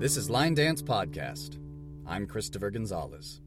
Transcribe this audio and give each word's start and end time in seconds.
This 0.00 0.16
is 0.16 0.30
Line 0.30 0.54
Dance 0.54 0.80
Podcast. 0.80 1.58
I'm 2.06 2.26
Christopher 2.26 2.70
Gonzalez. 2.70 3.42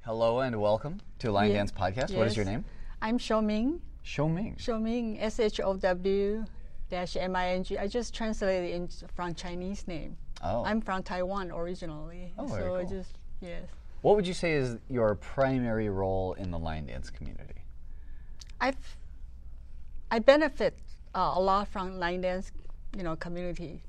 Hello 0.00 0.40
and 0.40 0.60
welcome 0.60 1.00
to 1.20 1.30
Line 1.30 1.50
Yeah. 1.52 1.58
Dance 1.58 1.70
Podcast. 1.70 2.12
What 2.12 2.26
is 2.26 2.36
your 2.36 2.44
name? 2.44 2.64
I'm 3.00 3.18
Show-Ming. 3.18 3.80
Show-Ming. 4.02 4.56
Show-Ming, 4.58 5.20
S 5.20 5.38
H 5.38 5.60
O 5.60 5.76
W 5.76 6.44
dash 6.90 7.16
M 7.16 7.36
I 7.36 7.50
N 7.50 7.62
G. 7.62 7.78
I 7.78 7.86
just 7.86 8.12
translated 8.12 8.68
it 8.68 8.74
in, 8.74 8.88
from 9.14 9.32
Chinese 9.32 9.86
name. 9.86 10.16
Oh. 10.42 10.64
I'm 10.64 10.80
from 10.80 11.04
Taiwan 11.04 11.52
originally. 11.52 12.34
Oh, 12.36 12.48
so 12.48 12.54
very 12.56 12.64
I 12.64 12.82
cool. 12.82 12.90
just, 12.90 13.10
yes. 13.40 13.62
What 14.00 14.16
would 14.16 14.26
you 14.26 14.34
say 14.34 14.54
is 14.54 14.78
your 14.90 15.14
primary 15.14 15.88
role 15.88 16.32
in 16.32 16.50
the 16.50 16.58
line 16.58 16.86
dance 16.86 17.10
community? 17.10 17.62
I've, 18.60 18.96
I 20.10 20.18
benefit 20.18 20.76
uh, 21.14 21.34
a 21.36 21.40
lot 21.40 21.68
from 21.68 22.00
line 22.00 22.22
dance, 22.22 22.50
you 22.96 23.02
know, 23.02 23.16
community. 23.16 23.82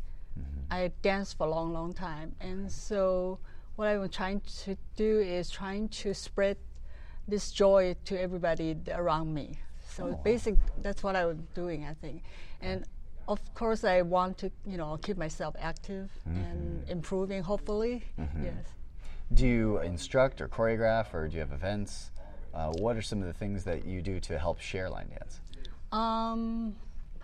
I 0.72 0.92
danced 1.04 1.38
for 1.38 1.46
a 1.46 1.50
long, 1.50 1.74
long 1.74 1.94
time, 1.94 2.36
and 2.42 2.72
so 2.72 3.38
what 3.76 3.88
I'm 3.88 4.10
trying 4.10 4.42
to 4.64 4.76
do 4.96 5.20
is 5.20 5.50
trying 5.50 5.90
to 5.90 6.14
spread 6.14 6.58
this 7.28 7.52
joy 7.52 7.96
to 8.06 8.20
everybody 8.20 8.76
around 8.92 9.34
me. 9.34 9.60
So 9.90 10.08
wow. 10.08 10.22
basic, 10.24 10.56
that's 10.82 11.04
what 11.04 11.16
I'm 11.16 11.48
doing, 11.54 11.86
I 11.86 11.94
think, 11.94 12.24
and 12.62 12.86
of 13.28 13.40
course 13.54 13.84
I 13.84 14.02
want 14.02 14.40
to, 14.40 14.52
you 14.66 14.78
know, 14.78 14.98
keep 14.98 15.18
myself 15.18 15.56
active 15.60 16.10
and 16.26 16.84
improving. 16.90 17.44
Hopefully, 17.44 18.04
yes. 18.42 18.66
Do 19.34 19.48
you 19.48 19.80
instruct 19.80 20.42
or 20.42 20.48
choreograph, 20.48 21.14
or 21.14 21.28
do 21.28 21.36
you 21.36 21.40
have 21.42 21.52
events? 21.52 22.10
Uh, 22.54 22.72
what 22.80 22.96
are 22.96 23.02
some 23.02 23.20
of 23.22 23.28
the 23.28 23.34
things 23.34 23.64
that 23.64 23.86
you 23.86 24.02
do 24.02 24.20
to 24.20 24.38
help 24.40 24.60
share 24.60 24.90
line 24.90 25.10
dance? 25.10 25.42
Um, 25.92 26.76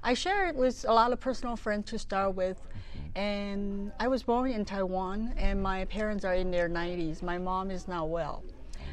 I 0.04 0.14
share 0.14 0.48
it 0.48 0.56
with 0.56 0.86
a 0.88 0.94
lot 0.94 1.12
of 1.12 1.20
personal 1.20 1.56
friends 1.56 1.90
to 1.92 2.00
start 2.00 2.36
with. 2.36 2.58
Mm-hmm. 2.60 3.20
And 3.20 3.92
I 4.00 4.08
was 4.08 4.24
born 4.24 4.52
in 4.52 4.66
Taiwan, 4.66 5.34
and 5.38 5.62
my 5.62 5.86
parents 5.86 6.24
are 6.24 6.36
in 6.36 6.52
their 6.52 6.70
90s. 6.70 7.22
My 7.22 7.38
mom 7.38 7.72
is 7.72 7.88
not 7.88 8.10
well. 8.10 8.44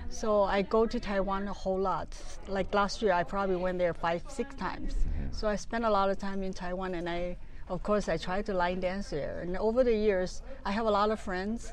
So 0.09 0.43
I 0.45 0.63
go 0.63 0.87
to 0.87 0.99
Taiwan 1.01 1.49
a 1.49 1.53
whole 1.53 1.79
lot. 1.79 2.09
Like 2.49 2.73
last 2.75 3.03
year, 3.03 3.13
I 3.13 3.25
probably 3.25 3.57
went 3.57 3.79
there 3.79 3.95
five, 3.95 4.23
six 4.29 4.55
times. 4.55 4.95
Mm-hmm. 4.95 5.33
So 5.33 5.49
I 5.49 5.57
spent 5.57 5.85
a 5.85 5.91
lot 5.91 6.11
of 6.11 6.19
time 6.19 6.43
in 6.43 6.53
Taiwan, 6.53 6.95
and 6.95 7.09
I, 7.09 7.37
of 7.69 7.83
course, 7.83 8.09
I 8.09 8.17
try 8.17 8.43
to 8.43 8.55
line 8.55 8.81
dance 8.81 9.11
there. 9.11 9.41
And 9.41 9.57
over 9.57 9.85
the 9.85 9.95
years, 9.95 10.43
I 10.65 10.73
have 10.73 10.87
a 10.87 10.91
lot 10.91 11.11
of 11.11 11.21
friends, 11.21 11.73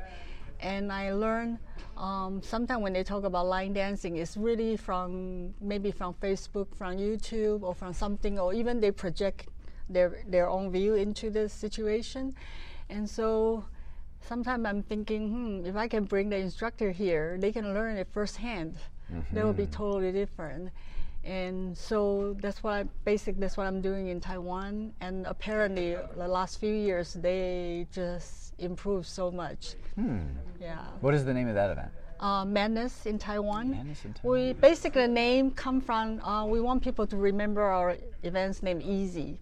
and 0.64 0.92
I 0.92 1.12
learn 1.14 1.60
um, 1.98 2.42
sometimes 2.42 2.82
when 2.82 2.94
they 2.94 3.04
talk 3.04 3.24
about 3.24 3.46
line 3.46 3.74
dancing, 3.74 4.18
it's 4.18 4.36
really 4.36 4.78
from 4.78 5.54
maybe 5.62 5.92
from 5.92 6.16
Facebook, 6.16 6.76
from 6.76 6.98
YouTube, 6.98 7.62
or 7.62 7.76
from 7.76 7.94
something, 7.94 8.40
or 8.40 8.54
even 8.54 8.80
they 8.80 8.92
project 8.92 9.50
their 9.90 10.24
their 10.28 10.50
own 10.50 10.72
view 10.72 10.96
into 10.96 11.30
the 11.30 11.48
situation. 11.50 12.34
And 12.90 13.08
so 13.08 13.66
sometimes 14.22 14.66
I'm 14.66 14.82
thinking, 14.84 15.30
hmm, 15.30 15.66
if 15.66 15.76
I 15.76 15.88
can 15.88 16.06
bring 16.06 16.30
the 16.30 16.38
instructor 16.38 16.92
here, 16.92 17.38
they 17.40 17.52
can 17.52 17.74
learn 17.74 17.98
it 17.98 18.08
firsthand. 18.12 18.76
That 19.34 19.46
would 19.46 19.58
be 19.58 19.68
totally 19.68 20.12
different. 20.12 20.72
And 21.24 21.78
so 21.78 22.36
that's 22.42 22.62
what 22.64 22.74
I, 22.74 22.84
basic 23.06 23.40
that's 23.40 23.56
what 23.56 23.66
I'm 23.66 23.82
doing 23.82 24.08
in 24.08 24.20
Taiwan. 24.20 24.94
And 25.00 25.26
apparently, 25.26 25.96
the 26.18 26.28
last 26.28 26.60
few 26.60 26.74
years 26.74 27.14
they 27.14 27.88
just 27.92 28.54
improved 28.60 29.08
so 29.08 29.32
much. 29.32 29.76
Yeah. 30.60 30.80
What 31.02 31.14
is 31.14 31.24
the 31.26 31.34
name 31.34 31.48
of 31.48 31.56
that 31.56 31.72
event? 31.72 31.92
Uh, 32.20 32.46
Madness 32.46 33.06
in 33.06 33.18
Taiwan. 33.18 33.72
Madness 33.72 34.06
in 34.06 34.14
Taiwan. 34.14 34.38
We 34.38 34.54
basically 34.54 35.08
name 35.08 35.52
come 35.52 35.82
from 35.82 36.20
uh, 36.22 36.46
we 36.46 36.62
want 36.62 36.84
people 36.84 37.06
to 37.08 37.18
remember 37.18 37.62
our 37.62 37.98
events 38.24 38.64
name 38.64 38.82
easy. 38.82 39.40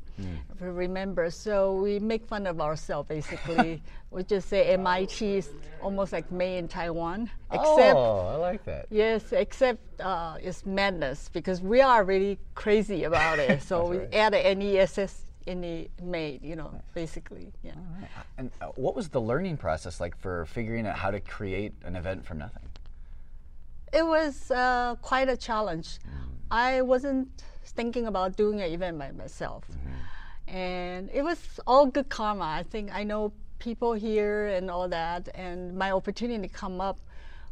To 0.60 0.72
remember, 0.72 1.30
so 1.30 1.76
we 1.76 2.00
make 2.00 2.26
fun 2.26 2.46
of 2.48 2.62
ourselves 2.62 3.08
basically. 3.10 3.82
we 4.12 4.24
just 4.24 4.50
say 4.50 4.74
MIT 4.74 5.38
is 5.38 5.50
almost 5.82 6.12
like 6.12 6.32
May 6.32 6.58
in 6.58 6.68
Taiwan, 6.68 7.30
except 7.52 7.96
oh, 7.96 8.28
I 8.34 8.36
like 8.36 8.64
that. 8.66 8.86
Yes, 8.90 9.32
except 9.32 9.80
uh, 10.02 10.38
it's 10.42 10.66
madness 10.66 11.30
because 11.34 11.62
we 11.62 11.82
are 11.82 12.04
really 12.04 12.38
crazy 12.56 13.04
about 13.06 13.40
it. 13.40 13.62
So 13.72 13.88
we 13.88 13.98
right. 13.98 14.14
add 14.14 14.34
an 14.34 14.60
NESS 14.60 15.26
in 15.46 15.62
the 15.62 15.90
made, 16.04 16.44
you 16.44 16.56
know, 16.56 16.72
basically. 16.94 17.52
Yeah. 17.64 17.72
And 18.38 18.52
uh, 18.62 18.68
what 18.76 18.96
was 18.96 19.10
the 19.10 19.22
learning 19.22 19.58
process 19.58 20.00
like 20.00 20.18
for 20.18 20.46
figuring 20.46 20.86
out 20.86 20.98
how 20.98 21.12
to 21.12 21.20
create 21.20 21.74
an 21.84 21.96
event 21.96 22.26
from 22.26 22.40
nothing? 22.40 22.64
It 23.94 24.06
was 24.06 24.52
uh, 24.52 24.96
quite 25.02 25.30
a 25.30 25.38
challenge. 25.38 26.00
I 26.50 26.82
wasn't 26.82 27.44
thinking 27.66 28.08
about 28.08 28.36
doing 28.36 28.62
an 28.62 28.72
event 28.72 28.98
by 28.98 29.12
myself. 29.12 29.64
Mm-hmm. 29.72 30.56
And 30.56 31.10
it 31.14 31.24
was 31.24 31.60
all 31.66 31.86
good 31.86 32.10
karma. 32.10 32.46
I 32.46 32.64
think 32.64 32.94
I 32.94 33.04
know 33.04 33.32
people 33.60 33.94
here 33.94 34.48
and 34.48 34.70
all 34.70 34.88
that. 34.90 35.30
And 35.36 35.78
my 35.78 35.92
opportunity 35.92 36.48
come 36.48 36.82
up 36.82 37.00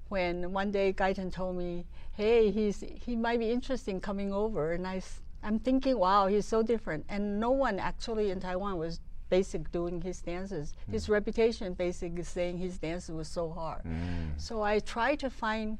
when 0.09 0.51
one 0.51 0.71
day 0.71 0.91
Guyton 0.91 1.31
told 1.31 1.55
me, 1.57 1.85
hey, 2.13 2.51
he's, 2.51 2.83
he 3.05 3.15
might 3.15 3.39
be 3.39 3.51
interested 3.51 3.91
in 3.91 4.01
coming 4.01 4.33
over. 4.33 4.73
And 4.73 4.85
I, 4.85 5.01
I'm 5.43 5.59
thinking, 5.59 5.97
wow, 5.97 6.27
he's 6.27 6.45
so 6.45 6.63
different. 6.63 7.05
And 7.09 7.39
no 7.39 7.51
one 7.51 7.79
actually 7.79 8.31
in 8.31 8.39
Taiwan 8.39 8.77
was 8.77 8.99
basic 9.29 9.71
doing 9.71 10.01
his 10.01 10.21
dances. 10.21 10.73
Mm. 10.89 10.93
His 10.93 11.07
reputation 11.07 11.73
basically 11.73 12.23
saying 12.23 12.57
his 12.57 12.79
dances 12.79 13.15
was 13.15 13.27
so 13.27 13.51
hard. 13.51 13.83
Mm. 13.83 14.31
So 14.37 14.63
I 14.63 14.79
tried 14.79 15.19
to 15.19 15.29
find 15.29 15.77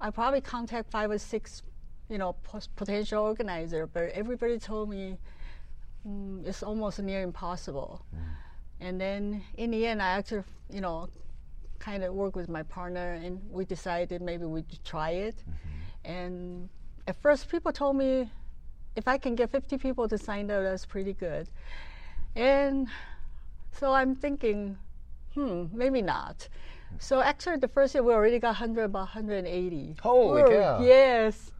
I 0.00 0.10
probably 0.10 0.40
contact 0.40 0.90
five 0.90 1.10
or 1.10 1.18
six, 1.18 1.62
you 2.08 2.18
know, 2.18 2.34
potential 2.76 3.22
organizer, 3.22 3.86
but 3.86 4.04
everybody 4.14 4.58
told 4.58 4.88
me 4.88 5.18
mm, 6.06 6.46
it's 6.46 6.62
almost 6.62 6.98
near 7.00 7.22
impossible. 7.22 8.02
And 8.80 9.00
then 9.00 9.42
in 9.56 9.70
the 9.70 9.86
end, 9.86 10.00
I 10.00 10.10
actually, 10.10 10.44
you 10.70 10.80
know, 10.80 11.08
kind 11.78 12.02
of 12.04 12.14
work 12.14 12.36
with 12.36 12.48
my 12.48 12.62
partner, 12.62 13.14
and 13.14 13.40
we 13.50 13.64
decided 13.64 14.22
maybe 14.22 14.44
we'd 14.44 14.66
try 14.84 15.10
it. 15.10 15.36
And 16.04 16.68
at 17.06 17.16
first, 17.20 17.50
people 17.50 17.72
told 17.72 17.96
me 17.96 18.30
if 18.96 19.06
I 19.06 19.18
can 19.18 19.34
get 19.34 19.50
50 19.50 19.78
people 19.78 20.08
to 20.08 20.18
sign 20.18 20.50
up, 20.50 20.62
that's 20.62 20.86
pretty 20.86 21.12
good. 21.12 21.48
And 22.34 22.88
so 23.72 23.92
I'm 23.92 24.14
thinking, 24.14 24.76
hmm, 25.34 25.66
maybe 25.72 26.02
not. 26.02 26.48
So 26.98 27.20
actually, 27.20 27.58
the 27.58 27.68
first 27.68 27.94
year 27.94 28.02
we 28.02 28.12
already 28.12 28.38
got 28.38 28.48
100, 28.48 28.84
about 28.84 29.14
180. 29.14 29.96
Holy 30.00 30.42
We're- 30.42 30.56
cow. 30.56 30.80
Yes. 30.82 31.52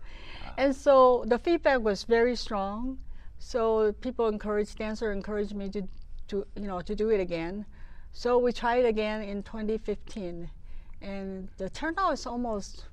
And 0.59 0.75
so 0.75 1.23
the 1.25 1.39
feedback 1.39 1.83
was 1.83 2.03
very 2.03 2.35
strong. 2.35 2.99
So 3.39 3.93
people 4.01 4.27
encouraged, 4.27 4.77
dancer 4.77 5.13
encouraged 5.13 5.55
me 5.55 5.71
to, 5.71 5.83
to, 6.27 6.45
you 6.57 6.67
know, 6.67 6.81
to 6.81 6.97
do 6.97 7.11
it 7.11 7.21
again. 7.21 7.65
So 8.13 8.39
we 8.39 8.53
tried 8.53 8.85
again 8.85 9.23
in 9.23 9.45
2015, 9.45 10.51
and 11.01 11.49
the 11.59 11.71
turnout 11.71 12.13
is 12.15 12.27
almost 12.27 12.87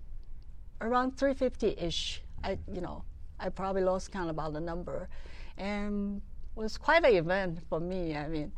around 0.80 1.18
350-ish. 1.18 2.22
I, 2.44 2.60
you 2.72 2.82
know, 2.82 3.04
I 3.40 3.50
probably 3.50 3.82
lost 3.82 4.12
count 4.12 4.30
about 4.30 4.54
the 4.54 4.62
number, 4.62 5.10
and 5.58 6.22
was 6.54 6.78
quite 6.78 7.04
an 7.04 7.16
event 7.16 7.62
for 7.68 7.80
me. 7.80 8.16
I 8.16 8.28
mean, 8.28 8.52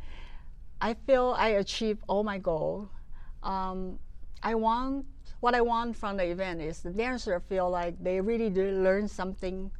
I 0.82 0.92
feel 0.92 1.34
I 1.38 1.48
achieved 1.64 2.02
all 2.08 2.24
my 2.24 2.36
goal. 2.36 2.90
Um, 3.42 3.98
I 4.42 4.54
want 4.54 5.06
what 5.40 5.54
I 5.54 5.60
want 5.60 5.96
from 5.96 6.16
the 6.16 6.24
event 6.24 6.60
is 6.60 6.80
the 6.80 6.90
dancer 6.90 7.40
feel 7.40 7.70
like 7.70 8.02
they 8.02 8.20
really 8.20 8.50
did 8.50 8.74
learn 8.74 9.08
something 9.08 9.70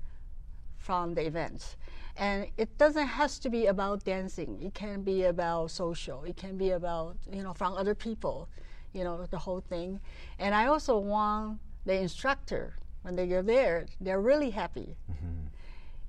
from 0.76 1.14
the 1.14 1.26
event. 1.26 1.76
And 2.16 2.46
it 2.56 2.76
doesn't 2.78 3.06
has 3.06 3.38
to 3.41 3.50
be 3.50 3.66
about 3.66 4.04
dancing. 4.04 4.58
It 4.60 4.74
can 4.74 5.02
be 5.02 5.24
about 5.24 5.70
social. 5.70 6.24
It 6.24 6.36
can 6.36 6.56
be 6.56 6.70
about, 6.70 7.16
you 7.32 7.42
know, 7.42 7.52
from 7.52 7.74
other 7.74 7.94
people, 7.94 8.48
you 8.92 9.04
know, 9.04 9.24
the 9.26 9.38
whole 9.38 9.60
thing. 9.60 10.00
And 10.38 10.54
I 10.54 10.66
also 10.66 10.98
want 10.98 11.60
the 11.84 11.94
instructor, 11.94 12.75
when 13.02 13.14
they 13.14 13.26
go 13.26 13.42
there, 13.42 13.86
they're 14.00 14.20
really 14.20 14.50
happy. 14.50 14.96
Mm-hmm. 15.10 15.46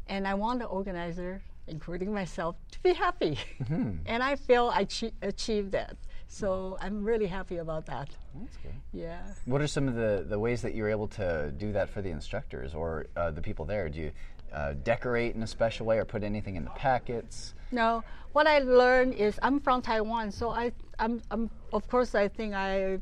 And 0.08 0.28
I 0.28 0.34
want 0.34 0.60
the 0.60 0.66
organizer, 0.66 1.44
including 1.68 2.12
myself, 2.12 2.56
to 2.72 2.80
be 2.82 2.94
happy. 2.94 3.38
Mm-hmm. 3.64 3.92
and 4.08 4.24
I 4.24 4.36
feel 4.36 4.72
I 4.74 4.86
chi- 4.86 5.12
achieved 5.22 5.72
that. 5.74 5.96
So 6.32 6.78
I'm 6.80 7.04
really 7.04 7.26
happy 7.26 7.58
about 7.58 7.88
that. 7.88 8.08
That's 8.36 8.58
good. 8.58 8.76
Yeah. 8.94 9.20
What 9.46 9.62
are 9.62 9.68
some 9.68 9.88
of 9.88 9.96
the, 9.96 10.26
the 10.28 10.38
ways 10.40 10.62
that 10.62 10.76
you're 10.76 10.90
able 10.90 11.08
to 11.10 11.52
do 11.58 11.72
that 11.74 11.90
for 11.90 12.02
the 12.04 12.12
instructors 12.12 12.74
or 12.76 13.08
uh, 13.18 13.32
the 13.32 13.42
people 13.42 13.66
there? 13.66 13.90
Do 13.90 14.00
you 14.00 14.12
uh, 14.54 14.74
decorate 14.84 15.36
in 15.36 15.42
a 15.42 15.48
special 15.48 15.88
way 15.88 15.98
or 15.98 16.06
put 16.06 16.24
anything 16.24 16.56
in 16.56 16.64
the 16.64 16.70
packets? 16.72 17.56
No, 17.72 18.04
what 18.32 18.46
I 18.46 18.60
learned 18.60 19.16
is 19.16 19.40
I'm 19.42 19.60
from 19.60 19.82
Taiwan, 19.82 20.32
so 20.32 20.52
I, 20.52 20.72
I'm, 21.00 21.20
I'm, 21.32 21.50
of 21.74 21.88
course, 21.88 22.14
I 22.14 22.28
think 22.28 22.54
I 22.54 23.00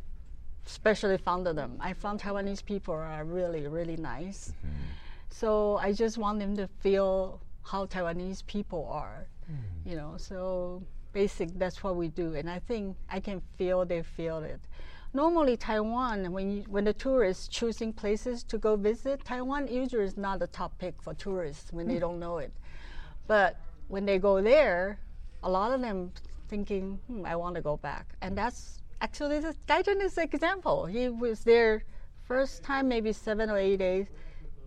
especially 0.65 1.17
found 1.17 1.45
them. 1.45 1.77
I 1.81 1.93
found 1.93 2.21
Taiwanese 2.21 2.63
people 2.63 2.93
are 2.93 3.25
really, 3.25 3.67
really 3.67 3.97
nice. 3.97 4.53
So 5.29 5.77
I 5.77 5.91
just 5.91 6.17
want 6.17 6.39
them 6.39 6.55
to 6.55 6.67
feel 6.79 7.41
how 7.63 7.85
Taiwanese 7.85 8.45
people 8.45 8.87
are, 8.89 9.27
you 9.85 9.95
know. 9.95 10.15
So 10.17 10.81
basic, 11.13 11.57
that's 11.57 11.83
what 11.83 11.95
we 11.95 12.07
do, 12.07 12.35
and 12.35 12.49
I 12.49 12.59
think 12.59 12.95
I 13.09 13.19
can 13.19 13.41
feel 13.57 13.85
they 13.85 14.03
feel 14.03 14.39
it. 14.39 14.59
Normally, 15.13 15.57
Taiwan, 15.57 16.31
when 16.31 16.51
you, 16.51 16.63
when 16.67 16.83
the 16.83 16.93
tourists 16.93 17.47
choosing 17.47 17.93
places 17.93 18.43
to 18.43 18.57
go 18.57 18.75
visit, 18.75 19.23
Taiwan 19.23 19.67
usually 19.67 20.03
is 20.03 20.17
not 20.17 20.39
the 20.39 20.47
top 20.47 20.77
pick 20.77 21.01
for 21.01 21.13
tourists 21.13 21.71
when 21.73 21.87
they 21.87 21.97
don't 21.97 22.19
know 22.19 22.37
it. 22.37 22.51
But 23.25 23.59
when 23.87 24.05
they 24.05 24.19
go 24.19 24.41
there, 24.41 24.99
a 25.43 25.49
lot 25.49 25.71
of 25.71 25.81
them 25.81 26.11
thinking, 26.49 26.99
hmm, 27.07 27.25
I 27.25 27.35
want 27.35 27.55
to 27.55 27.61
go 27.61 27.77
back. 27.77 28.05
And 28.21 28.37
that's 28.37 28.81
actually 29.01 29.39
the 29.39 29.55
Guyton 29.67 30.03
is 30.03 30.15
the 30.15 30.23
example. 30.23 30.85
He 30.85 31.09
was 31.09 31.43
there 31.43 31.83
first 32.27 32.63
time 32.63 32.87
maybe 32.87 33.13
seven 33.13 33.49
or 33.49 33.57
eight 33.57 33.77
days, 33.77 34.07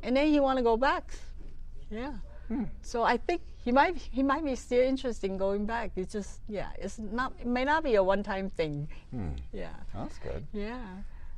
and 0.02 0.16
then 0.16 0.28
he 0.28 0.40
want 0.40 0.56
to 0.56 0.62
go 0.62 0.76
back. 0.76 1.12
Yeah. 1.90 2.14
So 2.82 3.02
I 3.02 3.16
think 3.16 3.42
he 3.70 3.72
might 3.72 3.96
he 3.96 4.22
might 4.24 4.44
be 4.44 4.56
still 4.56 4.82
interested 4.82 5.30
in 5.30 5.38
going 5.38 5.64
back. 5.64 5.92
It's 5.94 6.12
just 6.12 6.40
yeah, 6.48 6.70
it's 6.76 6.98
not 6.98 7.32
it 7.40 7.46
may 7.46 7.64
not 7.64 7.84
be 7.84 7.94
a 7.94 8.02
one 8.02 8.24
time 8.24 8.50
thing. 8.50 8.88
Yeah. 9.52 9.68
That's 9.94 10.18
good. 10.18 10.44
Yeah. 10.52 10.82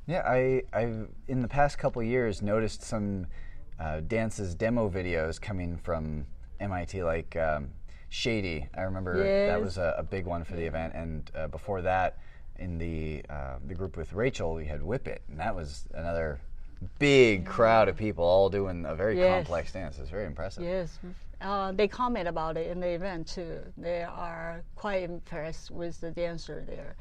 Yeah, 0.06 0.22
I, 0.26 0.62
I've 0.72 1.08
in 1.28 1.42
the 1.42 1.48
past 1.48 1.76
couple 1.78 2.02
years 2.02 2.40
noticed 2.40 2.82
some 2.82 3.26
uh, 3.78 4.00
dances 4.00 4.54
demo 4.54 4.88
videos 4.88 5.38
coming 5.40 5.76
from 5.76 6.24
MIT, 6.58 7.02
like 7.04 7.36
um, 7.36 7.68
Shady. 8.08 8.66
I 8.74 8.82
remember 8.82 9.12
that 9.48 9.60
was 9.60 9.76
a, 9.76 9.94
a 9.98 10.02
big 10.02 10.24
one 10.24 10.42
for 10.44 10.56
the 10.56 10.64
event, 10.64 10.94
and 10.94 11.30
uh, 11.36 11.48
before 11.48 11.82
that, 11.82 12.16
in 12.58 12.78
the 12.78 13.22
uh, 13.28 13.56
the 13.66 13.74
group 13.74 13.96
with 13.98 14.12
Rachel, 14.14 14.54
we 14.54 14.64
had 14.64 14.82
Whip 14.82 15.06
It, 15.06 15.20
and 15.28 15.38
that 15.38 15.54
was 15.54 15.84
another 15.94 16.40
big 16.98 17.46
crowd 17.46 17.88
of 17.88 17.96
people 17.96 18.24
all 18.24 18.48
doing 18.48 18.84
a 18.86 18.94
very 18.94 19.16
Yes. 19.18 19.34
complex 19.34 19.72
dance. 19.72 19.98
It's 19.98 20.10
very 20.10 20.26
impressive. 20.26 20.64
Yes, 20.64 20.98
uh, 21.42 21.72
they 21.72 21.88
comment 21.88 22.28
about 22.28 22.56
it 22.56 22.68
in 22.68 22.80
the 22.80 22.88
event 22.88 23.26
too. 23.26 23.60
They 23.76 24.02
are 24.02 24.62
quite 24.76 25.02
impressed 25.02 25.70
with 25.70 26.00
the 26.00 26.10
dancer 26.10 26.64
there. 26.66 26.96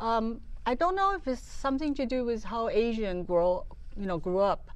Um, 0.00 0.40
I 0.66 0.74
don't 0.74 0.96
know 0.96 1.14
if 1.14 1.28
it's 1.28 1.42
something 1.42 1.94
to 1.94 2.06
do 2.06 2.24
with 2.24 2.42
how 2.42 2.68
Asian 2.68 3.24
grow, 3.24 3.66
you 3.96 4.06
know, 4.06 4.18
grew 4.18 4.38
up. 4.38 4.70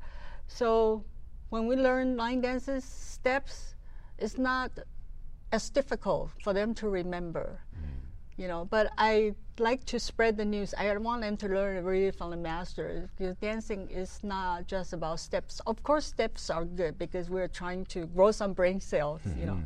So 0.47 1.05
when 1.49 1.67
we 1.67 1.77
learn 1.77 2.17
line 2.17 2.43
dances 2.43 2.85
steps, 2.85 3.75
it's 4.19 4.37
not 4.37 4.71
as 5.53 5.71
difficult 5.71 6.31
for 6.43 6.53
them 6.53 6.75
to 6.75 6.89
remember. 6.89 7.61
You 8.39 8.47
know, 8.47 8.67
but 8.71 8.93
I 8.97 9.35
like 9.59 9.85
to 9.87 9.99
spread 9.99 10.37
the 10.37 10.45
news. 10.45 10.73
I 10.79 10.97
want 10.97 11.23
them 11.23 11.37
to 11.39 11.49
learn 11.49 11.85
really 11.85 12.13
from 12.13 12.31
the 12.31 12.37
master 12.37 13.11
because 13.19 13.35
dancing 13.37 13.89
is 13.91 14.21
not 14.23 14.69
just 14.69 14.93
about 14.93 15.19
steps. 15.19 15.61
Of 15.67 15.83
course, 15.83 16.07
steps 16.07 16.49
are 16.49 16.65
good 16.65 16.97
because 16.99 17.29
we're 17.29 17.49
trying 17.49 17.85
to 17.87 18.07
grow 18.07 18.31
some 18.31 18.53
brain 18.53 18.81
cells. 18.81 19.23
You 19.37 19.47
know, 19.47 19.59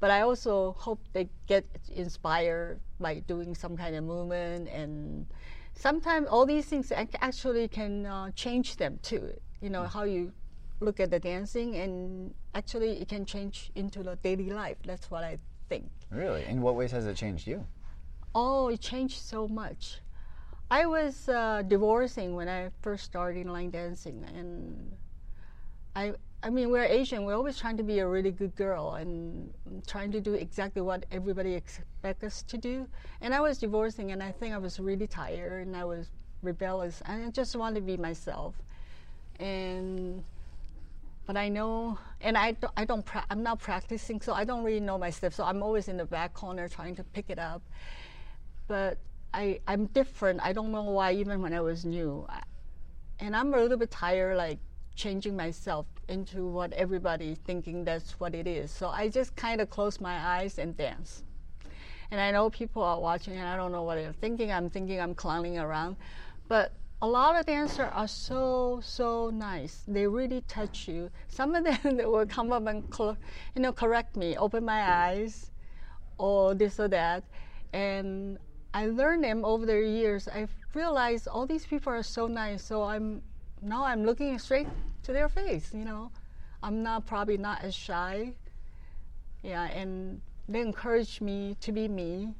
but 0.00 0.10
I 0.10 0.22
also 0.22 0.74
hope 0.78 1.00
they 1.12 1.28
get 1.46 1.64
inspired 1.94 2.80
by 2.98 3.20
doing 3.20 3.54
some 3.54 3.76
kind 3.76 3.94
of 3.94 4.02
movement 4.02 4.68
and 4.68 5.26
sometimes 5.74 6.26
all 6.26 6.44
these 6.44 6.66
things 6.66 6.92
actually 6.92 7.68
can 7.68 8.04
uh, 8.04 8.30
change 8.32 8.76
them 8.76 8.98
too. 9.02 9.30
You 9.60 9.70
know 9.70 9.84
how 9.84 10.02
you 10.02 10.32
look 10.80 10.98
at 11.00 11.10
the 11.10 11.20
dancing 11.20 11.76
and 11.76 12.34
actually 12.54 13.00
it 13.00 13.08
can 13.08 13.24
change 13.24 13.70
into 13.76 14.02
the 14.02 14.16
daily 14.16 14.50
life. 14.50 14.76
That's 14.84 15.08
what 15.10 15.22
I 15.22 15.38
think. 15.68 15.86
Really? 16.10 16.44
In 16.44 16.62
what 16.62 16.74
ways 16.74 16.90
has 16.92 17.06
it 17.06 17.16
changed 17.16 17.46
you? 17.46 17.64
Oh, 18.34 18.68
it 18.68 18.80
changed 18.80 19.18
so 19.18 19.48
much. 19.48 20.00
I 20.70 20.86
was 20.86 21.28
uh, 21.28 21.62
divorcing 21.66 22.34
when 22.34 22.48
I 22.48 22.70
first 22.82 23.04
started 23.04 23.46
line 23.46 23.70
dancing, 23.70 24.22
and 24.34 24.92
I, 25.96 26.12
I 26.42 26.50
mean, 26.50 26.70
we're 26.70 26.84
Asian. 26.84 27.24
We're 27.24 27.34
always 27.34 27.58
trying 27.58 27.78
to 27.78 27.82
be 27.82 28.00
a 28.00 28.06
really 28.06 28.30
good 28.30 28.54
girl 28.54 28.94
and 28.94 29.52
trying 29.86 30.12
to 30.12 30.20
do 30.20 30.34
exactly 30.34 30.82
what 30.82 31.06
everybody 31.10 31.54
expects 31.54 32.22
us 32.22 32.42
to 32.42 32.58
do. 32.58 32.86
And 33.22 33.32
I 33.32 33.40
was 33.40 33.58
divorcing, 33.58 34.12
and 34.12 34.22
I 34.22 34.30
think 34.30 34.54
I 34.54 34.58
was 34.58 34.78
really 34.78 35.06
tired, 35.06 35.66
and 35.66 35.74
I 35.74 35.84
was 35.84 36.10
rebellious, 36.42 37.02
and 37.06 37.24
I 37.24 37.30
just 37.30 37.56
wanted 37.56 37.76
to 37.76 37.80
be 37.80 37.96
myself. 37.96 38.54
And 39.40 40.22
but 41.28 41.36
I 41.36 41.48
know, 41.50 41.98
and 42.22 42.38
I 42.38 42.52
don't, 42.52 42.72
I 42.76 42.84
don't, 42.86 43.06
I'm 43.30 43.42
not 43.42 43.58
practicing, 43.58 44.20
so 44.20 44.32
I 44.32 44.44
don't 44.44 44.64
really 44.64 44.80
know 44.80 44.96
my 44.96 45.10
steps. 45.10 45.36
So 45.36 45.44
I'm 45.44 45.62
always 45.62 45.88
in 45.88 45.98
the 45.98 46.06
back 46.06 46.32
corner 46.32 46.68
trying 46.68 46.96
to 46.96 47.04
pick 47.04 47.26
it 47.28 47.38
up. 47.38 47.62
But 48.68 48.98
I, 49.34 49.60
I'm 49.66 49.86
different. 49.86 50.40
I 50.42 50.52
don't 50.52 50.70
know 50.70 50.84
why, 50.84 51.12
even 51.12 51.42
when 51.42 51.52
I 51.52 51.60
was 51.60 51.84
new, 51.84 52.26
and 53.18 53.34
I'm 53.34 53.52
a 53.52 53.56
little 53.56 53.78
bit 53.78 53.90
tired, 53.90 54.36
like 54.36 54.58
changing 54.94 55.36
myself 55.36 55.86
into 56.08 56.46
what 56.46 56.72
everybody 56.72 57.34
thinking 57.34 57.84
that's 57.84 58.18
what 58.20 58.34
it 58.34 58.46
is. 58.46 58.70
So 58.70 58.88
I 58.88 59.08
just 59.08 59.34
kind 59.36 59.60
of 59.60 59.70
close 59.70 60.00
my 60.00 60.16
eyes 60.18 60.58
and 60.58 60.76
dance. 60.76 61.22
And 62.10 62.20
I 62.20 62.30
know 62.30 62.48
people 62.50 62.82
are 62.82 63.00
watching, 63.00 63.36
and 63.36 63.46
I 63.46 63.56
don't 63.56 63.72
know 63.72 63.82
what 63.82 63.96
they're 63.96 64.12
thinking. 64.12 64.50
I'm 64.50 64.70
thinking 64.70 65.00
I'm 65.00 65.14
clowning 65.14 65.58
around, 65.58 65.96
but 66.48 66.72
a 67.00 67.06
lot 67.06 67.38
of 67.38 67.46
dancers 67.46 67.88
are 67.92 68.08
so 68.08 68.80
so 68.82 69.30
nice. 69.30 69.84
They 69.86 70.06
really 70.06 70.40
touch 70.48 70.88
you. 70.88 71.10
Some 71.28 71.54
of 71.54 71.64
them 71.82 71.96
they 71.96 72.06
will 72.06 72.26
come 72.26 72.52
up 72.52 72.66
and 72.66 72.84
you 72.98 73.62
know 73.62 73.72
correct 73.72 74.16
me, 74.16 74.36
open 74.36 74.64
my 74.64 74.82
eyes, 74.82 75.50
or 76.16 76.54
this 76.54 76.80
or 76.80 76.88
that, 76.88 77.24
and 77.72 78.38
I 78.78 78.86
learned 78.86 79.24
them 79.24 79.44
over 79.44 79.66
the 79.66 79.80
years. 79.80 80.28
I 80.28 80.46
realized 80.72 81.26
all 81.26 81.46
these 81.46 81.66
people 81.66 81.92
are 81.92 82.04
so 82.04 82.28
nice. 82.28 82.62
So 82.62 82.84
I'm 82.84 83.22
now 83.60 83.84
I'm 83.84 84.04
looking 84.04 84.38
straight 84.38 84.68
to 85.02 85.12
their 85.12 85.28
face. 85.28 85.74
You 85.74 85.84
know, 85.84 86.12
I'm 86.62 86.84
not 86.84 87.04
probably 87.04 87.38
not 87.38 87.64
as 87.64 87.74
shy. 87.74 88.34
Yeah, 89.42 89.64
and 89.64 90.20
they 90.48 90.60
encourage 90.60 91.20
me 91.20 91.56
to 91.60 91.72
be 91.72 91.88
me. 91.88 92.34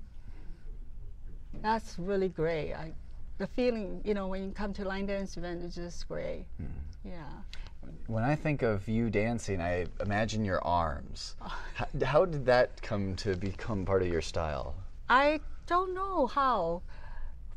That's 1.60 1.98
really 1.98 2.28
great. 2.28 2.72
I, 2.72 2.92
the 3.38 3.48
feeling, 3.48 4.00
you 4.04 4.14
know, 4.14 4.28
when 4.28 4.44
you 4.44 4.52
come 4.52 4.72
to 4.74 4.84
line 4.84 5.06
dance 5.06 5.36
event 5.36 5.64
is 5.64 5.74
just 5.74 6.06
great. 6.06 6.44
Hmm. 6.60 7.08
Yeah. 7.08 7.90
When 8.06 8.22
I 8.22 8.36
think 8.36 8.62
of 8.62 8.86
you 8.86 9.10
dancing, 9.10 9.60
I 9.60 9.86
imagine 10.00 10.44
your 10.44 10.64
arms. 10.64 11.34
How, 11.74 11.86
how 12.04 12.24
did 12.24 12.46
that 12.46 12.80
come 12.80 13.16
to 13.16 13.34
become 13.34 13.84
part 13.84 14.02
of 14.02 14.08
your 14.08 14.22
style? 14.22 14.76
I 15.08 15.40
don't 15.66 15.94
know 15.94 16.26
how. 16.26 16.82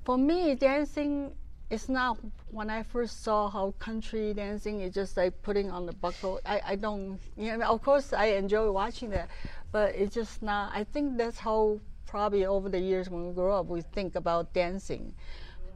For 0.04 0.18
me, 0.18 0.56
dancing 0.56 1.34
is 1.70 1.88
not 1.90 2.18
when 2.50 2.70
I 2.70 2.84
first 2.84 3.24
saw 3.24 3.50
how 3.50 3.72
country 3.80 4.34
dancing 4.34 4.82
is 4.82 4.94
just 4.94 5.16
like 5.18 5.42
putting 5.42 5.72
on 5.72 5.86
the 5.86 5.94
buckle. 5.94 6.40
I, 6.46 6.62
I 6.66 6.76
don't, 6.76 7.20
you 7.38 7.58
know, 7.58 7.66
of 7.66 7.82
course 7.82 8.14
I 8.14 8.26
enjoy 8.38 8.72
watching 8.72 9.10
that, 9.12 9.30
but 9.72 9.96
it's 9.96 10.14
just 10.14 10.42
not, 10.42 10.72
I 10.76 10.84
think 10.84 11.18
that's 11.18 11.40
how 11.40 11.80
probably 12.06 12.46
over 12.46 12.68
the 12.68 12.80
years 12.80 13.10
when 13.10 13.28
we 13.28 13.34
grow 13.34 13.60
up, 13.60 13.68
we 13.68 13.82
think 13.82 14.16
about 14.16 14.54
dancing. 14.54 15.14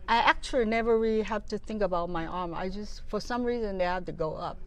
I 0.07 0.17
actually 0.17 0.65
never 0.65 0.99
really 0.99 1.23
have 1.23 1.45
to 1.47 1.57
think 1.57 1.81
about 1.81 2.09
my 2.09 2.27
arm. 2.27 2.53
I 2.53 2.69
just, 2.69 3.01
for 3.07 3.19
some 3.19 3.43
reason, 3.43 3.77
they 3.77 3.85
have 3.85 4.05
to 4.05 4.11
go 4.11 4.35
up 4.35 4.57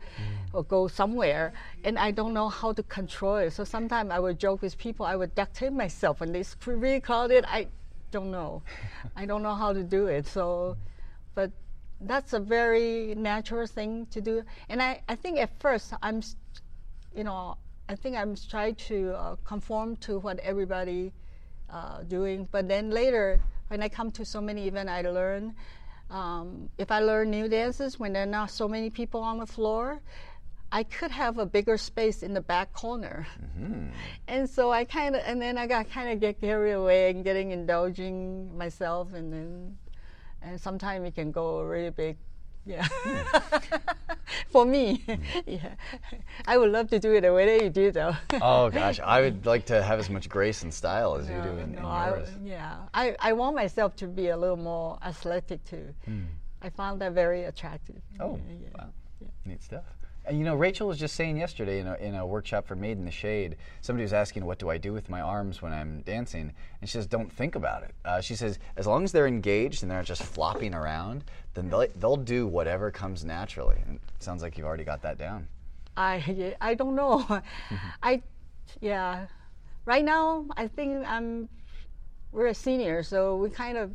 or 0.53 0.65
go 0.65 0.89
somewhere, 0.89 1.53
and 1.85 1.99
I 1.99 2.11
don't 2.11 2.35
know 2.35 2.49
how 2.49 2.73
to 2.73 2.83
control 2.83 3.37
it. 3.37 3.53
So 3.53 3.65
sometimes 3.65 4.11
I 4.11 4.19
would 4.19 4.39
joke 4.39 4.63
with 4.63 4.77
people, 4.79 5.07
I 5.07 5.15
would 5.17 5.35
duct 5.35 5.55
tape 5.55 5.73
myself 5.73 6.21
when 6.21 6.33
they 6.33 6.45
really 6.67 7.01
crowded. 7.01 7.45
I 7.47 7.69
don't 8.11 8.31
know. 8.31 8.63
I 9.17 9.27
don't 9.27 9.43
know 9.43 9.55
how 9.55 9.73
to 9.73 9.83
do 9.83 10.07
it. 10.07 10.27
So, 10.27 10.77
but 11.35 11.53
that's 12.01 12.33
a 12.33 12.41
very 12.41 13.15
natural 13.17 13.67
thing 13.67 14.07
to 14.07 14.21
do. 14.21 14.43
And 14.69 14.83
I, 14.83 15.03
I 15.09 15.15
think 15.15 15.39
at 15.39 15.51
first 15.61 15.93
I'm, 16.03 16.23
you 17.15 17.25
know, 17.25 17.59
I 17.89 17.95
think 17.95 18.17
I'm 18.17 18.35
trying 18.37 18.75
to 18.75 19.13
uh, 19.13 19.37
conform 19.45 19.97
to 19.97 20.19
what 20.19 20.39
everybody 20.41 21.13
uh, 21.71 22.03
doing. 22.03 22.49
But 22.51 22.69
then 22.69 22.91
later, 22.91 23.41
when 23.69 23.83
I 23.83 23.89
come 23.89 24.11
to 24.13 24.25
so 24.25 24.41
many 24.41 24.67
events, 24.67 24.91
I 24.91 25.03
learn. 25.03 25.55
Um, 26.11 26.71
if 26.79 26.91
I 26.91 27.01
learn 27.01 27.31
new 27.31 27.49
dances 27.49 27.99
when 27.99 28.15
there 28.15 28.23
are 28.23 28.27
not 28.27 28.51
so 28.51 28.67
many 28.67 28.89
people 28.91 29.21
on 29.21 29.39
the 29.39 29.47
floor, 29.47 30.01
I 30.73 30.83
could 30.83 31.11
have 31.11 31.39
a 31.39 31.47
bigger 31.47 31.77
space 31.79 32.23
in 32.23 32.35
the 32.35 32.41
back 32.41 32.73
corner. 32.73 33.27
And 34.27 34.49
so 34.49 34.71
I 34.71 34.85
kind 34.85 35.17
of, 35.17 35.23
and 35.25 35.41
then 35.41 35.57
I 35.57 35.67
got 35.67 35.91
kind 35.91 36.11
of 36.11 36.21
get 36.21 36.41
carried 36.41 36.73
away 36.73 37.11
and 37.11 37.25
getting 37.25 37.53
indulging 37.53 38.57
myself, 38.57 39.13
and 39.15 39.33
then, 39.33 39.79
and 40.43 40.61
sometimes 40.61 41.09
it 41.09 41.15
can 41.15 41.31
go 41.31 41.61
really 41.61 41.91
big. 41.91 42.17
Yeah. 42.69 42.87
For 44.51 44.65
me, 44.65 45.05
yeah. 45.47 45.75
I 46.47 46.59
would 46.59 46.71
love 46.71 46.89
to 46.91 46.99
do 46.99 47.13
it 47.15 47.23
the 47.23 47.33
way 47.33 47.45
that 47.59 47.65
you 47.65 47.71
do, 47.71 47.91
though. 47.91 48.15
Oh 48.43 48.71
gosh, 48.71 49.01
I 49.01 49.21
would 49.23 49.47
like 49.47 49.65
to 49.67 49.83
have 49.83 49.99
as 49.99 50.11
much 50.11 50.29
grace 50.29 50.63
and 50.63 50.73
style 50.73 51.15
as 51.17 51.29
you 51.29 51.41
do 51.43 51.51
in, 51.51 51.75
in 51.75 51.83
No, 51.83 51.89
I, 51.89 52.09
yours. 52.09 52.29
yeah, 52.45 52.77
I, 52.95 53.17
I 53.21 53.33
want 53.33 53.57
myself 53.57 53.97
to 53.97 54.07
be 54.07 54.29
a 54.29 54.37
little 54.37 54.57
more 54.57 54.99
athletic 55.03 55.65
too. 55.65 55.95
Hmm. 56.05 56.25
I 56.63 56.71
found 56.71 57.01
that 57.01 57.13
very 57.13 57.45
attractive. 57.45 58.03
Oh, 58.21 58.39
yeah, 58.49 58.55
yeah. 58.63 58.85
wow. 58.85 58.91
Neat 59.45 59.63
stuff. 59.63 59.85
And 60.29 60.39
you 60.39 60.45
know, 60.45 60.55
Rachel 60.55 60.87
was 60.87 60.99
just 60.99 61.15
saying 61.17 61.39
yesterday 61.39 61.81
in 61.81 61.87
a, 61.87 61.95
in 61.95 62.15
a 62.15 62.27
workshop 62.27 62.67
for 62.67 62.77
Made 62.77 62.99
in 62.99 63.05
the 63.07 63.11
Shade, 63.11 63.57
somebody 63.81 64.03
was 64.03 64.13
asking, 64.13 64.45
What 64.45 64.59
do 64.59 64.69
I 64.69 64.77
do 64.77 64.93
with 64.93 65.09
my 65.09 65.21
arms 65.23 65.63
when 65.63 65.73
I'm 65.73 66.03
dancing? 66.03 66.53
And 66.81 66.89
she 66.89 66.93
says, 66.93 67.07
Don't 67.07 67.33
think 67.33 67.55
about 67.55 67.83
it. 67.83 67.95
Uh, 68.05 68.21
she 68.21 68.35
says, 68.37 68.59
As 68.77 68.87
long 68.87 69.05
as 69.05 69.13
they're 69.13 69.27
engaged 69.27 69.83
and 69.83 69.91
they're 69.91 69.99
not 69.99 70.05
just 70.05 70.23
flopping 70.23 70.75
around, 70.75 71.25
then 71.55 71.71
they'll, 71.71 71.87
they'll 71.97 72.17
do 72.17 72.47
whatever 72.47 72.91
comes 72.91 73.25
naturally. 73.25 73.77
And 73.87 73.97
it 73.97 74.23
sounds 74.23 74.43
like 74.43 74.59
you've 74.59 74.67
already 74.67 74.85
got 74.85 75.01
that 75.03 75.17
down. 75.19 75.49
I 75.97 76.55
I 76.61 76.75
don't 76.75 76.95
know. 76.95 77.27
I 78.03 78.23
yeah. 78.81 79.27
Right 79.87 80.05
now, 80.05 80.45
I 80.57 80.69
think 80.69 81.07
I'm. 81.07 81.49
We're 82.31 82.49
a 82.49 82.55
senior, 82.55 83.03
so 83.03 83.37
we 83.37 83.49
kind 83.49 83.79
of. 83.79 83.93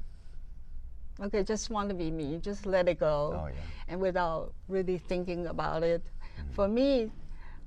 Okay, 1.21 1.43
just 1.43 1.69
want 1.69 1.89
to 1.89 1.95
be 1.95 2.09
me. 2.09 2.39
Just 2.41 2.65
let 2.65 2.89
it 2.89 2.99
go, 2.99 3.39
Oh, 3.39 3.45
yeah. 3.47 3.53
and 3.87 4.01
without 4.01 4.51
really 4.67 4.97
thinking 4.97 5.45
about 5.45 5.83
it. 5.83 6.01
Mm-hmm. 6.37 6.53
For 6.53 6.67
me, 6.67 7.11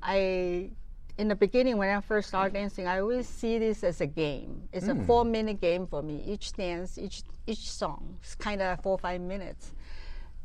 I 0.02 0.70
in 1.18 1.28
the 1.28 1.34
beginning 1.34 1.78
when 1.78 1.94
I 1.94 2.00
first 2.00 2.28
started 2.28 2.54
dancing, 2.54 2.86
I 2.86 3.00
always 3.00 3.26
see 3.26 3.58
this 3.58 3.82
as 3.82 4.00
a 4.00 4.06
game. 4.06 4.68
It's 4.72 4.88
a 4.88 4.94
four 4.94 5.24
minute 5.24 5.60
game 5.60 5.86
for 5.86 6.02
me. 6.02 6.22
Each 6.26 6.52
dance, 6.52 6.98
each 6.98 7.22
each 7.46 7.70
song, 7.70 8.18
it's 8.22 8.34
kind 8.34 8.60
of 8.60 8.80
four 8.82 8.92
or 8.92 8.98
five 8.98 9.20
minutes. 9.20 9.72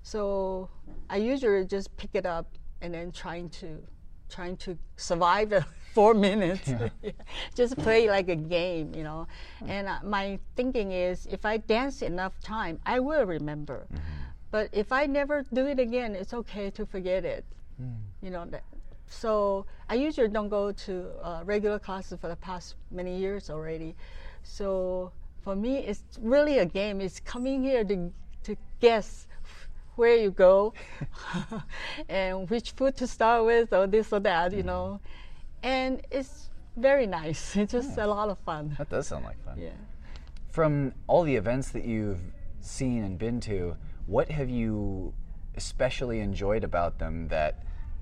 So 0.04 0.70
I 1.10 1.18
usually 1.18 1.66
just 1.66 1.96
pick 1.98 2.12
it 2.14 2.26
up 2.26 2.48
and 2.82 2.94
then 2.94 3.12
trying 3.12 3.50
to 3.50 3.84
trying 4.30 4.56
to 4.58 4.78
survive 4.96 5.50
the 5.50 5.66
four 5.94 6.14
minutes. 6.14 6.72
just 7.56 7.78
play 7.78 8.10
like 8.10 8.30
a 8.30 8.36
game, 8.36 8.94
you 8.96 9.04
know. 9.04 9.28
And 9.68 9.88
uh, 9.88 10.00
my 10.04 10.40
thinking 10.56 10.94
is, 10.94 11.28
if 11.30 11.46
I 11.46 11.58
dance 11.58 12.02
enough 12.02 12.40
time, 12.40 12.80
I 12.86 13.00
will 13.00 13.26
remember. 13.26 13.88
But 14.52 14.70
if 14.72 14.92
I 14.92 15.06
never 15.06 15.46
do 15.54 15.66
it 15.68 15.80
again, 15.80 16.16
it's 16.16 16.34
okay 16.34 16.70
to 16.72 16.86
forget 16.86 17.26
it. 17.26 17.46
You 18.22 18.30
know. 18.30 18.46
That, 18.46 18.64
so 19.08 19.66
I 19.90 19.96
usually 19.96 20.30
don't 20.30 20.50
go 20.50 20.72
to 20.72 21.10
uh, 21.22 21.42
regular 21.44 21.80
classes 21.80 22.18
for 22.20 22.28
the 22.28 22.36
past 22.38 22.76
many 22.92 23.18
years 23.18 23.50
already. 23.50 23.96
So 24.44 25.12
for 25.42 25.56
me, 25.56 25.80
it's 25.80 26.04
really 26.20 26.60
a 26.60 26.66
game. 26.66 27.02
It's 27.02 27.20
coming 27.20 27.64
here 27.64 27.84
to 27.84 28.12
to 28.44 28.56
guess 28.80 29.28
where 29.96 30.16
you 30.16 30.32
go 30.32 30.74
and 32.10 32.50
which 32.50 32.72
food 32.72 32.96
to 32.98 33.08
start 33.08 33.46
with 33.46 33.74
or 33.74 33.88
this 33.88 34.12
or 34.14 34.20
that, 34.22 34.54
you 34.54 34.64
know. 34.64 35.00
And 35.64 36.02
it's 36.10 36.50
very 36.78 37.06
nice. 37.06 37.56
It's 37.62 37.72
just 37.72 37.98
a 37.98 38.08
lot 38.08 38.30
of 38.30 38.40
fun. 38.40 38.76
That 38.78 38.90
does 38.90 39.08
sound 39.08 39.26
like 39.26 39.44
fun. 39.44 39.60
Yeah. 39.60 39.70
From 40.50 40.94
all 41.08 41.24
the 41.24 41.36
events 41.36 41.70
that 41.72 41.86
you've 41.86 42.22
seen 42.62 43.04
and 43.04 43.18
been 43.18 43.40
to, 43.42 43.76
what 44.06 44.30
have 44.32 44.50
you 44.50 45.14
especially 45.62 46.20
enjoyed 46.20 46.64
about 46.64 46.98
them 46.98 47.28
that 47.28 47.54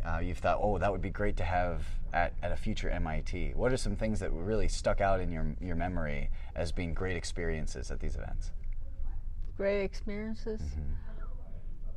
uh, 0.08 0.20
you've 0.20 0.38
thought, 0.38 0.60
oh, 0.62 0.78
that 0.78 0.92
would 0.92 1.01
be 1.01 1.10
great 1.10 1.36
to 1.38 1.44
have 1.44 1.84
at, 2.13 2.34
at 2.42 2.51
a 2.51 2.56
future 2.56 2.89
MIT? 2.89 3.51
What 3.56 3.74
are 3.74 3.78
some 3.78 3.96
things 3.98 4.22
that 4.22 4.32
really 4.32 4.70
stuck 4.70 5.01
out 5.01 5.20
in 5.20 5.30
your, 5.32 5.46
your 5.60 5.75
memory 5.75 6.30
as 6.56 6.72
being 6.72 6.94
great 6.94 7.18
experiences 7.18 7.92
at 7.92 8.00
these 8.00 8.16
events? 8.16 8.51
Great 9.58 9.84
experiences. 9.84 10.62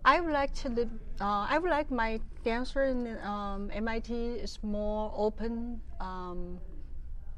I 0.04 0.20
would 0.20 0.32
like 0.32 0.52
to 0.62 0.68
live. 0.68 0.90
Uh, 1.20 1.46
I 1.48 1.58
would 1.60 1.70
like 1.70 1.92
my 1.92 2.20
dancer 2.42 2.82
in 2.84 3.16
um, 3.22 3.70
MIT 3.72 4.12
is 4.12 4.58
more 4.64 5.12
open 5.14 5.80
um, 6.00 6.58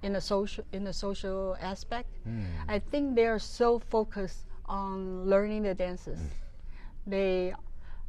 in 0.03 0.17
a 0.17 0.21
social 0.21 0.65
in 0.73 0.87
a 0.87 0.93
social 0.93 1.59
aspect. 1.61 2.09
I 2.69 2.79
think 2.79 3.17
they 3.17 3.27
are 3.27 3.39
so 3.39 3.81
focused 3.91 4.47
on 4.65 5.27
learning 5.29 5.65
the 5.65 5.75
dances. 5.75 6.19
They 7.07 7.53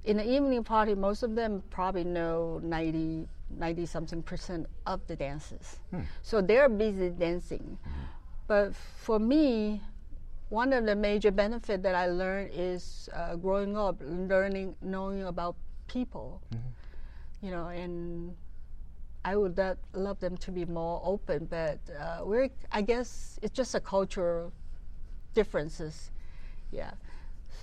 in 0.06 0.18
the 0.18 0.30
evening 0.30 0.64
party, 0.64 0.96
most 0.96 1.24
of 1.24 1.36
them 1.36 1.64
probably 1.70 2.04
know 2.04 2.60
90, 2.64 3.28
90 3.58 3.86
something 3.86 4.22
percent 4.24 4.68
of 4.86 5.06
the 5.08 5.16
dances. 5.16 5.80
So 6.22 6.42
they're 6.42 6.70
busy 6.70 7.10
dancing. 7.10 7.78
But 8.48 8.76
for 8.76 9.20
me, 9.20 9.82
one 10.50 10.74
of 10.74 10.86
the 10.86 10.96
major 10.96 11.32
benefits 11.32 11.82
that 11.84 11.96
I 11.96 12.08
learned 12.08 12.52
is 12.54 13.10
uh, 13.14 13.36
growing 13.36 13.76
up, 13.76 13.96
learning, 14.02 14.76
knowing 14.82 15.24
about 15.24 15.56
people. 15.88 16.42
You 17.42 17.52
know, 17.52 17.68
and 17.68 18.36
I 19.24 19.36
would 19.36 19.56
that, 19.56 19.78
love 19.94 20.20
them 20.20 20.38
to 20.38 20.52
be 20.52 20.66
more 20.66 21.02
open, 21.04 21.46
but 21.46 21.80
uh, 22.00 22.20
we're, 22.24 22.50
I 22.72 22.82
guess, 22.82 23.40
it's 23.42 23.54
just 23.56 23.74
a 23.74 23.80
cultural 23.80 24.54
differences. 25.34 26.12
Yeah. 26.72 26.92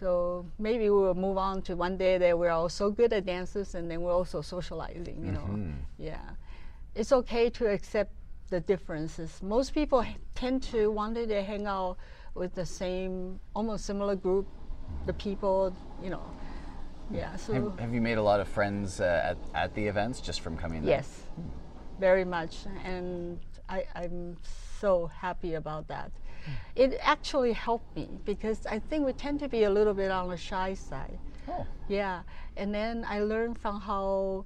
So 0.01 0.47
maybe 0.59 0.85
we 0.85 0.91
will 0.91 1.15
move 1.15 1.39
on 1.39 1.63
to 1.63 1.75
one 1.77 1.97
day 1.97 2.19
that 2.19 2.39
we're 2.39 2.51
all 2.51 2.69
so 2.69 2.91
good 2.91 3.13
at 3.13 3.27
dances 3.27 3.75
and 3.75 3.91
then 3.91 4.03
we're 4.03 4.13
also 4.13 4.41
socializing, 4.41 5.25
you 5.25 5.33
know. 5.33 5.75
Yeah. 5.99 6.21
It's 6.95 7.13
okay 7.13 7.51
to 7.51 7.67
accept 7.67 8.13
the 8.51 8.61
differences. 8.61 9.41
Most 9.43 9.73
people 9.75 10.03
h- 10.03 10.17
tend 10.35 10.63
to 10.65 10.91
want 10.91 11.15
to 11.15 11.43
hang 11.43 11.67
out 11.67 11.97
with 12.35 12.55
the 12.55 12.67
same, 12.67 13.41
almost 13.55 13.85
similar 13.85 14.17
group, 14.17 14.47
the 15.07 15.13
people, 15.13 15.75
you 16.03 16.11
know. 16.11 16.23
Yeah. 17.11 17.37
So 17.37 17.53
Have, 17.55 17.79
have 17.81 17.95
you 17.95 18.01
made 18.01 18.19
a 18.19 18.23
lot 18.23 18.41
of 18.41 18.49
friends 18.49 19.01
uh, 19.01 19.35
at, 19.35 19.39
at 19.55 19.75
the 19.75 19.87
events 19.87 20.21
just 20.21 20.41
from 20.41 20.57
coming 20.57 20.83
there? 20.83 20.97
yes, 20.99 21.23
very 21.99 22.25
much, 22.25 22.57
and 22.85 23.39
I, 23.69 23.87
I'm 23.95 24.37
so 24.81 25.07
happy 25.07 25.55
about 25.55 25.89
that. 25.89 26.11
It 26.75 26.99
actually 27.03 27.53
helped 27.53 27.95
me 27.97 28.09
because 28.25 28.67
I 28.67 28.79
think 28.79 29.05
we 29.07 29.13
tend 29.13 29.41
to 29.41 29.49
be 29.49 29.65
a 29.65 29.71
little 29.71 29.95
bit 29.95 30.11
on 30.11 30.29
the 30.29 30.37
shy 30.37 30.75
side. 30.75 31.19
Oh. 31.49 31.67
Yeah, 31.89 32.23
and 32.57 32.75
then 32.75 33.05
I 33.09 33.21
learned 33.21 33.59
from 33.59 33.81
how 33.81 34.45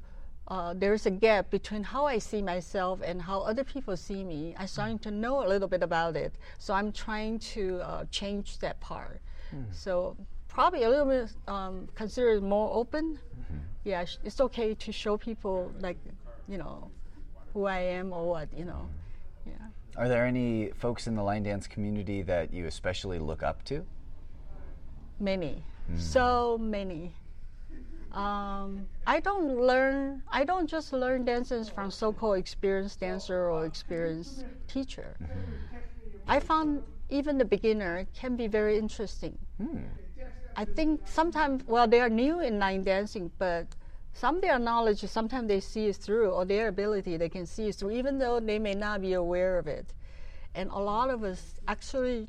uh, 0.48 0.74
there's 0.76 1.06
a 1.06 1.10
gap 1.10 1.50
between 1.50 1.82
how 1.82 2.06
I 2.06 2.18
see 2.18 2.40
myself 2.42 3.00
and 3.04 3.20
how 3.22 3.40
other 3.40 3.64
people 3.64 3.96
see 3.96 4.24
me. 4.24 4.54
I'm 4.58 4.66
starting 4.68 4.98
to 5.00 5.10
know 5.10 5.44
a 5.44 5.48
little 5.48 5.68
bit 5.68 5.82
about 5.82 6.16
it, 6.16 6.34
so 6.58 6.72
I'm 6.74 6.92
trying 6.92 7.38
to 7.54 7.80
uh, 7.82 8.04
change 8.10 8.58
that 8.58 8.80
part. 8.80 9.20
So 9.72 10.16
probably 10.48 10.82
a 10.84 10.88
little 10.90 11.06
bit 11.06 11.30
um, 11.48 11.88
considered 11.94 12.42
more 12.42 12.70
open. 12.74 13.18
Yeah, 13.84 14.04
sh- 14.04 14.18
it's 14.24 14.40
okay 14.40 14.74
to 14.74 14.92
show 14.92 15.16
people 15.16 15.72
like, 15.80 15.98
you 16.48 16.58
know, 16.58 16.90
who 17.54 17.66
I 17.66 17.78
am 17.78 18.12
or 18.12 18.26
what, 18.28 18.48
you 18.56 18.64
know. 18.64 18.88
Yeah. 19.46 19.52
Are 19.96 20.08
there 20.08 20.26
any 20.26 20.70
folks 20.76 21.06
in 21.06 21.14
the 21.14 21.22
line 21.22 21.42
dance 21.42 21.66
community 21.66 22.22
that 22.22 22.52
you 22.52 22.66
especially 22.66 23.18
look 23.18 23.42
up 23.42 23.64
to? 23.64 23.84
Many, 25.18 25.62
hmm. 25.86 25.98
so 25.98 26.58
many. 26.60 27.14
Um, 28.12 28.86
I 29.06 29.20
don't 29.20 29.56
learn. 29.60 30.22
I 30.30 30.44
don't 30.44 30.66
just 30.66 30.92
learn 30.92 31.24
dances 31.24 31.68
from 31.68 31.90
so-called 31.90 32.38
experienced 32.38 33.00
dancer 33.00 33.50
or 33.50 33.66
experienced 33.66 34.44
teacher. 34.68 35.16
Mm-hmm. 35.22 35.42
I 36.28 36.40
found 36.40 36.82
even 37.10 37.38
the 37.38 37.44
beginner 37.44 38.06
can 38.14 38.36
be 38.36 38.46
very 38.46 38.78
interesting. 38.78 39.38
Hmm. 39.58 39.84
I 40.56 40.64
think 40.64 41.02
sometimes, 41.04 41.64
well, 41.66 41.86
they 41.86 42.00
are 42.00 42.08
new 42.08 42.40
in 42.40 42.58
line 42.58 42.82
dancing, 42.82 43.30
but 43.38 43.66
some 44.18 44.40
their 44.40 44.58
knowledge, 44.58 45.00
sometimes 45.00 45.46
they 45.46 45.60
see 45.60 45.88
it 45.88 45.96
through, 45.96 46.30
or 46.30 46.46
their 46.46 46.68
ability, 46.68 47.18
they 47.18 47.28
can 47.28 47.44
see 47.44 47.68
it 47.68 47.74
through, 47.74 47.90
even 47.90 48.18
though 48.18 48.40
they 48.40 48.58
may 48.58 48.74
not 48.74 49.02
be 49.02 49.12
aware 49.12 49.58
of 49.58 49.66
it. 49.66 49.92
And 50.54 50.70
a 50.70 50.78
lot 50.78 51.10
of 51.10 51.22
us 51.22 51.60
actually 51.68 52.26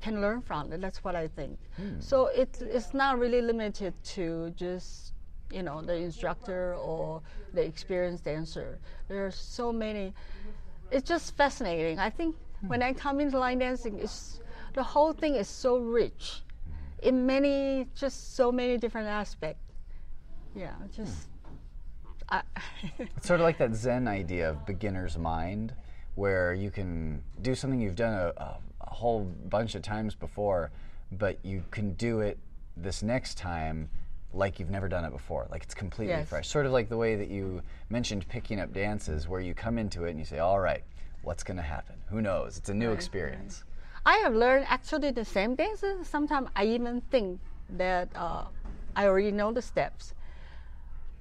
can 0.00 0.20
learn 0.20 0.42
from 0.42 0.72
it. 0.72 0.80
That's 0.80 1.02
what 1.02 1.16
I 1.16 1.26
think. 1.26 1.58
Hmm. 1.76 1.98
So 1.98 2.26
it's 2.26 2.62
it's 2.62 2.94
not 2.94 3.18
really 3.18 3.42
limited 3.42 3.94
to 4.14 4.50
just 4.56 5.12
you 5.52 5.62
know 5.62 5.82
the 5.82 5.94
instructor 5.94 6.74
or 6.74 7.20
the 7.52 7.64
experienced 7.64 8.24
dancer. 8.24 8.78
There 9.08 9.26
are 9.26 9.32
so 9.32 9.72
many. 9.72 10.14
It's 10.92 11.08
just 11.08 11.36
fascinating. 11.36 11.98
I 11.98 12.10
think 12.10 12.36
hmm. 12.60 12.68
when 12.68 12.82
I 12.82 12.92
come 12.92 13.18
into 13.18 13.38
line 13.38 13.58
dancing, 13.58 13.98
it's 13.98 14.40
the 14.74 14.84
whole 14.84 15.12
thing 15.12 15.34
is 15.34 15.48
so 15.48 15.78
rich 15.78 16.42
in 17.02 17.26
many 17.26 17.88
just 17.96 18.36
so 18.36 18.52
many 18.52 18.78
different 18.78 19.08
aspects. 19.08 19.65
Yeah, 20.56 20.74
just. 20.94 21.28
I 22.28 22.42
It's 22.98 23.26
sort 23.26 23.40
of 23.40 23.44
like 23.44 23.58
that 23.58 23.74
Zen 23.74 24.08
idea 24.08 24.50
of 24.50 24.66
beginner's 24.66 25.16
mind, 25.16 25.74
where 26.16 26.54
you 26.54 26.70
can 26.70 27.22
do 27.42 27.54
something 27.54 27.80
you've 27.80 27.94
done 27.94 28.14
a, 28.14 28.32
a, 28.36 28.58
a 28.80 28.90
whole 28.90 29.24
bunch 29.48 29.74
of 29.74 29.82
times 29.82 30.14
before, 30.14 30.70
but 31.12 31.38
you 31.44 31.62
can 31.70 31.92
do 31.92 32.20
it 32.20 32.38
this 32.76 33.02
next 33.02 33.38
time 33.38 33.88
like 34.32 34.58
you've 34.58 34.70
never 34.70 34.88
done 34.88 35.04
it 35.04 35.12
before. 35.12 35.46
Like 35.50 35.62
it's 35.62 35.74
completely 35.74 36.14
Yes. 36.14 36.28
fresh. 36.28 36.48
Sort 36.48 36.66
of 36.66 36.72
like 36.72 36.88
the 36.88 36.96
way 36.96 37.14
that 37.16 37.28
you 37.28 37.62
mentioned 37.90 38.26
picking 38.28 38.58
up 38.60 38.72
dances, 38.72 39.28
where 39.28 39.40
you 39.40 39.54
come 39.54 39.78
into 39.78 40.04
it 40.04 40.10
and 40.10 40.18
you 40.18 40.24
say, 40.24 40.38
all 40.38 40.58
right, 40.60 40.82
what's 41.22 41.42
going 41.44 41.56
to 41.58 41.62
happen? 41.62 41.96
Who 42.10 42.20
knows? 42.20 42.58
It's 42.58 42.68
a 42.68 42.74
new 42.74 42.90
experience. 42.92 43.64
I 44.04 44.16
have 44.18 44.34
learned 44.34 44.66
actually 44.68 45.10
the 45.10 45.24
same 45.24 45.54
dances. 45.54 46.06
Sometimes 46.06 46.48
I 46.56 46.64
even 46.66 47.00
think 47.10 47.40
that 47.70 48.08
uh, 48.14 48.44
I 48.94 49.06
already 49.06 49.32
know 49.32 49.52
the 49.52 49.62
steps. 49.62 50.14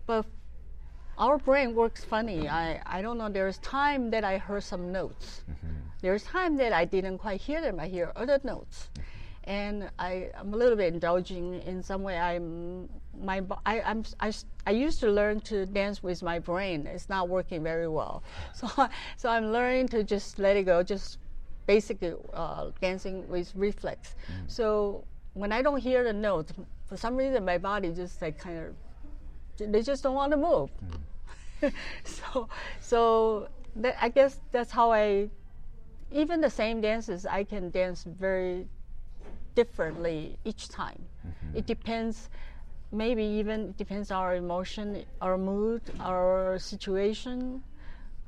But 0.05 0.25
our 1.17 1.37
brain 1.37 1.75
works 1.75 2.03
funny. 2.03 2.49
I, 2.49 2.81
I 2.85 3.01
don't 3.01 3.17
know. 3.17 3.29
There's 3.29 3.57
time 3.59 4.11
that 4.11 4.23
I 4.23 4.37
heard 4.37 4.63
some 4.63 4.91
notes. 4.91 5.43
There's 6.01 6.23
time 6.23 6.57
that 6.57 6.73
I 6.73 6.85
didn't 6.85 7.17
quite 7.17 7.41
hear 7.41 7.61
them. 7.61 7.79
I 7.79 7.87
hear 7.87 8.11
other 8.15 8.39
notes. 8.43 8.89
And 9.45 9.89
I, 9.97 10.29
I'm 10.37 10.53
a 10.53 10.57
little 10.57 10.75
bit 10.75 10.93
indulging 10.93 11.61
in 11.61 11.81
some 11.81 12.03
way. 12.03 12.17
I'm 12.17 12.89
my 13.19 13.41
I, 13.65 13.81
I'm 13.81 14.03
I, 14.19 14.33
I 14.65 14.71
used 14.71 14.99
to 15.01 15.11
learn 15.11 15.39
to 15.41 15.65
dance 15.65 16.03
with 16.03 16.21
my 16.23 16.39
brain. 16.39 16.87
It's 16.87 17.09
not 17.09 17.29
working 17.29 17.63
very 17.63 17.87
well, 17.87 18.23
so 18.53 18.67
so 19.17 19.29
I'm 19.29 19.51
learning 19.51 19.89
to 19.89 20.03
just 20.03 20.39
let 20.39 20.57
it 20.57 20.63
go. 20.63 20.83
Just 20.83 21.19
basically 21.67 22.13
uh, 22.33 22.71
dancing 22.81 23.27
with 23.29 23.51
reflex. 23.55 24.15
So 24.47 25.03
when 25.33 25.51
I 25.51 25.61
don't 25.61 25.79
hear 25.79 26.03
the 26.03 26.13
note, 26.13 26.51
for 26.87 26.97
some 26.97 27.15
reason 27.15 27.45
my 27.45 27.57
body 27.57 27.91
just 27.91 28.21
like 28.21 28.37
kind 28.37 28.57
of 28.59 28.75
they 29.57 29.81
just 29.81 30.03
don't 30.03 30.15
want 30.15 30.31
to 30.31 30.37
move. 30.37 30.69
so 32.03 32.49
so 32.79 33.47
that, 33.75 33.97
I 34.01 34.09
guess 34.09 34.39
that's 34.51 34.71
how 34.71 34.91
I 34.91 35.29
even 36.11 36.41
the 36.41 36.49
same 36.49 36.81
dances 36.81 37.25
I 37.25 37.43
can 37.43 37.71
dance 37.71 38.03
very 38.03 38.67
differently 39.55 40.37
each 40.43 40.69
time. 40.69 41.01
It 41.53 41.65
depends 41.65 42.29
maybe 42.91 43.23
even 43.23 43.69
it 43.69 43.77
depends 43.77 44.11
on 44.11 44.17
our 44.21 44.35
emotion, 44.35 45.03
our 45.21 45.37
mood, 45.37 45.81
our 45.99 46.57
situation. 46.59 47.63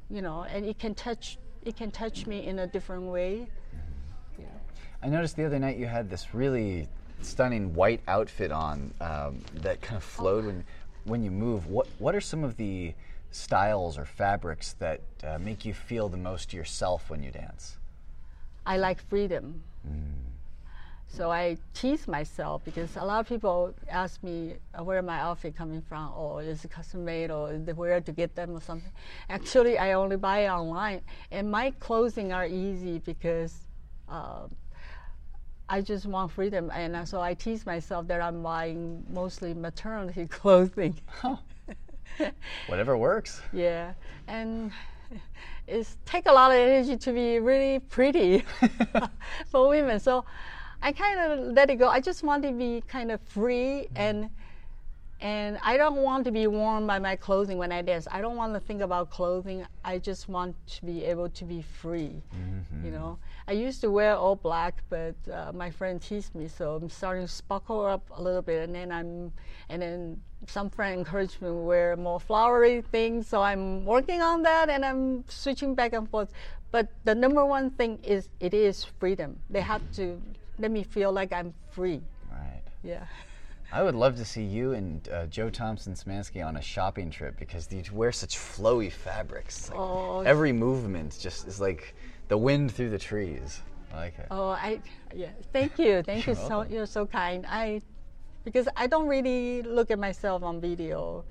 you 0.09 0.21
know, 0.21 0.43
and 0.43 0.65
it 0.65 0.79
can 0.79 0.95
touch 0.95 1.37
it 1.63 1.75
can 1.75 1.91
touch 1.91 2.25
me 2.25 2.47
in 2.47 2.59
a 2.59 2.67
different 2.67 3.03
way. 3.03 3.47
I 5.01 5.09
noticed 5.09 5.35
the 5.35 5.45
other 5.45 5.59
night 5.59 5.77
you 5.77 5.85
had 5.85 6.09
this 6.09 6.33
really 6.33 6.87
stunning 7.21 7.73
white 7.75 8.01
outfit 8.07 8.51
on 8.51 8.93
um, 8.99 9.39
that 9.55 9.81
kind 9.81 9.97
of 9.97 10.03
flowed 10.03 10.45
when 10.45 10.63
when 11.07 11.23
you 11.23 11.31
move. 11.31 11.67
What 11.67 11.87
what 11.99 12.15
are 12.15 12.21
some 12.21 12.43
of 12.43 12.57
the 12.57 12.93
styles 13.31 13.97
or 13.97 14.05
fabrics 14.05 14.73
that 14.73 15.01
uh, 15.23 15.37
make 15.39 15.65
you 15.65 15.73
feel 15.73 16.09
the 16.09 16.17
most 16.17 16.53
yourself 16.53 17.09
when 17.09 17.23
you 17.23 17.31
dance? 17.31 17.77
I 18.65 18.77
like 18.77 19.01
freedom. 19.09 19.63
So 21.09 21.31
I 21.31 21.57
tease 21.73 22.07
myself 22.07 22.63
because 22.65 22.95
a 22.97 23.03
lot 23.03 23.19
of 23.21 23.27
people 23.27 23.73
ask 23.89 24.21
me 24.23 24.55
uh, 24.77 24.83
where 24.83 25.01
my 25.01 25.19
outfit 25.19 25.55
coming 25.55 25.81
from, 25.81 26.11
or 26.15 26.43
is 26.43 26.65
it 26.65 26.71
custom 26.71 27.05
made, 27.05 27.31
or 27.31 27.53
where 27.53 28.01
to 28.01 28.11
get 28.11 28.35
them, 28.35 28.51
or 28.51 28.61
something. 28.61 28.91
Actually, 29.29 29.77
I 29.77 29.93
only 29.93 30.17
buy 30.17 30.49
online, 30.49 31.01
and 31.31 31.49
my 31.49 31.71
clothing 31.79 32.33
are 32.33 32.45
easy 32.45 32.99
because 32.99 33.53
uh, 34.09 34.47
I 35.69 35.81
just 35.81 36.05
want 36.05 36.31
freedom, 36.31 36.71
and 36.73 37.07
so 37.07 37.21
I 37.21 37.33
tease 37.33 37.65
myself 37.65 38.07
that 38.07 38.21
I'm 38.21 38.41
buying 38.41 39.03
mostly 39.09 39.53
maternity 39.53 40.25
clothing. 40.29 40.95
Whatever 42.67 42.97
works. 42.97 43.41
Yeah, 43.51 43.93
and 44.27 44.71
it 45.67 45.87
take 46.05 46.27
a 46.27 46.31
lot 46.31 46.51
of 46.51 46.57
energy 46.57 46.95
to 46.97 47.11
be 47.11 47.39
really 47.39 47.79
pretty 47.79 48.43
for 49.51 49.67
women. 49.67 49.99
So 49.99 50.23
I 50.81 50.93
kind 50.93 51.19
of 51.19 51.53
let 51.53 51.69
it 51.69 51.75
go. 51.75 51.89
I 51.89 51.99
just 51.99 52.23
want 52.23 52.43
to 52.43 52.51
be 52.51 52.83
kind 52.87 53.11
of 53.11 53.19
free 53.21 53.87
and 53.95 54.29
and 55.19 55.57
I 55.63 55.77
don't 55.77 55.97
want 55.97 56.25
to 56.25 56.31
be 56.31 56.45
worn 56.45 56.85
by 56.85 56.99
my 56.99 57.15
clothing 57.15 57.57
when 57.57 57.71
I 57.71 57.81
dance. 57.81 58.07
I 58.11 58.21
don't 58.21 58.35
want 58.35 58.53
to 58.53 58.59
think 58.59 58.81
about 58.81 59.09
clothing. 59.09 59.65
I 59.83 59.97
just 59.97 60.29
want 60.29 60.55
to 60.67 60.85
be 60.85 61.03
able 61.05 61.29
to 61.29 61.43
be 61.43 61.61
free. 61.63 62.21
You 62.85 62.91
know, 62.91 63.17
I 63.47 63.53
used 63.53 63.81
to 63.81 63.89
wear 63.89 64.15
all 64.15 64.35
black, 64.35 64.83
but 64.89 65.15
uh, 65.33 65.51
my 65.53 65.71
friend 65.71 65.99
teased 65.99 66.35
me, 66.35 66.47
so 66.47 66.75
I'm 66.75 66.89
starting 66.89 67.23
to 67.25 67.31
sparkle 67.31 67.83
up 67.85 68.07
a 68.15 68.21
little 68.21 68.43
bit, 68.43 68.63
and 68.63 68.75
then 68.75 68.91
I'm, 68.91 69.33
and 69.69 69.81
then 69.81 70.21
some 70.45 70.69
friend 70.69 70.99
encouraged 70.99 71.41
me 71.41 71.47
to 71.47 71.53
wear 71.53 71.95
more 71.95 72.19
flowery 72.19 72.81
things, 72.81 73.27
so 73.27 73.41
I'm 73.41 73.85
working 73.85 74.21
on 74.21 74.43
that, 74.43 74.69
and 74.69 74.85
I'm 74.85 75.23
switching 75.27 75.73
back 75.73 75.93
and 75.93 76.07
forth. 76.07 76.31
But 76.69 76.89
the 77.05 77.15
number 77.15 77.43
one 77.45 77.71
thing 77.71 77.97
is 78.03 78.29
it 78.39 78.53
is 78.53 78.83
freedom. 78.83 79.39
They 79.49 79.61
have 79.61 79.81
to 79.93 80.21
let 80.59 80.69
me 80.69 80.83
feel 80.83 81.11
like 81.11 81.33
I'm 81.33 81.53
free. 81.71 82.01
Right. 82.29 82.61
Yeah. 82.83 83.05
I 83.71 83.83
would 83.83 83.95
love 83.95 84.15
to 84.15 84.25
see 84.25 84.43
you 84.43 84.73
and 84.73 85.07
uh, 85.09 85.25
Jo 85.27 85.49
Thompson 85.49 85.93
Szymanski 85.93 86.45
on 86.45 86.55
a 86.55 86.61
shopping 86.61 87.09
trip 87.11 87.37
because 87.37 87.71
you 87.71 87.83
wear 87.91 88.11
such 88.11 88.37
flowy 88.37 88.91
fabrics. 88.91 89.69
Like 89.69 89.79
Oh. 89.79 90.21
Every 90.21 90.53
movement 90.53 91.17
just 91.19 91.47
is 91.47 91.59
like 91.59 91.93
the 92.29 92.37
wind 92.37 92.71
through 92.71 92.89
the 92.91 92.97
trees. 92.97 93.61
I 93.93 93.95
like 93.97 94.19
it. 94.19 94.27
Oh, 94.31 94.49
I 94.49 94.79
yeah. 95.13 95.29
Thank 95.51 95.77
you, 95.79 96.01
thank 96.05 96.25
you 96.27 96.33
You're 96.33 96.43
so. 96.43 96.49
welcome. 96.49 96.73
You're 96.73 96.85
so 96.85 97.05
kind. 97.05 97.45
I 97.47 97.81
because 98.45 98.69
I 98.77 98.87
don't 98.87 99.07
really 99.07 99.61
look 99.63 99.91
at 99.91 99.99
myself 99.99 100.43
on 100.43 100.61
video, 100.61 101.25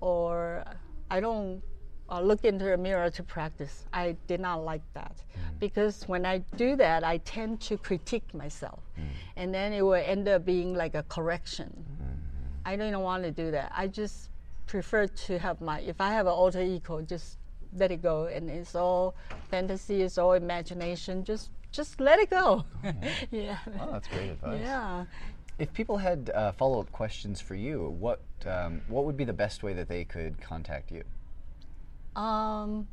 or 0.00 0.64
I 1.10 1.20
don't 1.20 1.62
uh, 2.10 2.20
look 2.20 2.44
into 2.44 2.72
a 2.74 2.76
mirror 2.76 3.10
to 3.10 3.22
practice. 3.22 3.86
I 3.92 4.16
did 4.26 4.40
not 4.40 4.64
like 4.64 4.82
that 4.94 5.16
Mm. 5.16 5.58
because 5.58 6.04
when 6.08 6.24
I 6.26 6.38
do 6.56 6.76
that, 6.76 7.04
I 7.04 7.18
tend 7.18 7.60
to 7.62 7.76
critique 7.78 8.34
myself, 8.34 8.80
Mm. 8.98 9.02
and 9.36 9.54
then 9.54 9.72
it 9.72 9.82
will 9.82 9.94
end 9.94 10.28
up 10.28 10.44
being 10.44 10.74
like 10.74 10.94
a 10.94 11.02
correction. 11.04 11.70
Mm-hmm. 11.72 12.12
I 12.66 12.76
don't 12.76 13.02
want 13.02 13.22
to 13.24 13.30
do 13.30 13.50
that. 13.52 13.72
I 13.74 13.88
just 13.88 14.30
prefer 14.66 15.06
to 15.06 15.38
have 15.38 15.60
my 15.60 15.80
if 15.80 16.00
I 16.00 16.10
have 16.12 16.26
an 16.26 16.32
alter 16.32 16.60
ego, 16.62 17.00
just 17.02 17.38
let 17.76 17.90
it 17.90 18.02
go, 18.02 18.26
and 18.26 18.50
it's 18.50 18.74
all 18.74 19.14
fantasy, 19.50 20.02
it's 20.02 20.18
all 20.18 20.34
imagination. 20.34 21.24
Just 21.24 21.50
just 21.70 22.00
let 22.00 22.18
it 22.18 22.28
go. 22.30 22.64
yeah. 23.30 23.58
Oh, 23.80 23.92
that's 23.92 24.08
great 24.08 24.30
advice. 24.30 24.60
Yeah. 24.60 25.04
If 25.58 25.72
people 25.72 25.96
had 25.98 26.30
uh, 26.34 26.52
follow-up 26.52 26.90
questions 26.92 27.40
for 27.40 27.54
you, 27.54 27.88
what 27.98 28.20
um, 28.46 28.82
what 28.88 29.04
would 29.06 29.16
be 29.16 29.24
the 29.24 29.32
best 29.32 29.62
way 29.62 29.72
that 29.74 29.88
they 29.88 30.04
could 30.04 30.40
contact 30.40 30.90
you? 30.92 31.02
Um, 32.16 32.86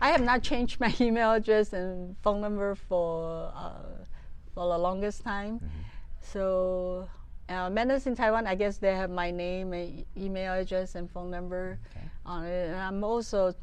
I 0.00 0.10
have 0.10 0.22
not 0.22 0.42
changed 0.42 0.80
my 0.80 0.94
email 1.00 1.32
address 1.32 1.72
and 1.72 2.16
phone 2.22 2.40
number 2.40 2.74
for 2.74 3.52
uh, 3.54 4.04
for 4.54 4.68
the 4.68 4.78
longest 4.78 5.22
time. 5.24 5.60
So, 6.20 7.08
uh, 7.48 7.70
Madness 7.70 8.06
in 8.06 8.14
Taiwan, 8.14 8.46
I 8.46 8.54
guess 8.54 8.78
they 8.78 8.94
have 8.94 9.10
my 9.10 9.30
name, 9.30 9.72
and 9.72 10.04
email 10.16 10.52
address, 10.54 10.94
and 10.94 11.10
phone 11.10 11.30
number 11.30 11.78
on 12.26 12.44
it. 12.44 12.68
And 12.68 12.76
I'm 12.76 13.02
also, 13.04 13.54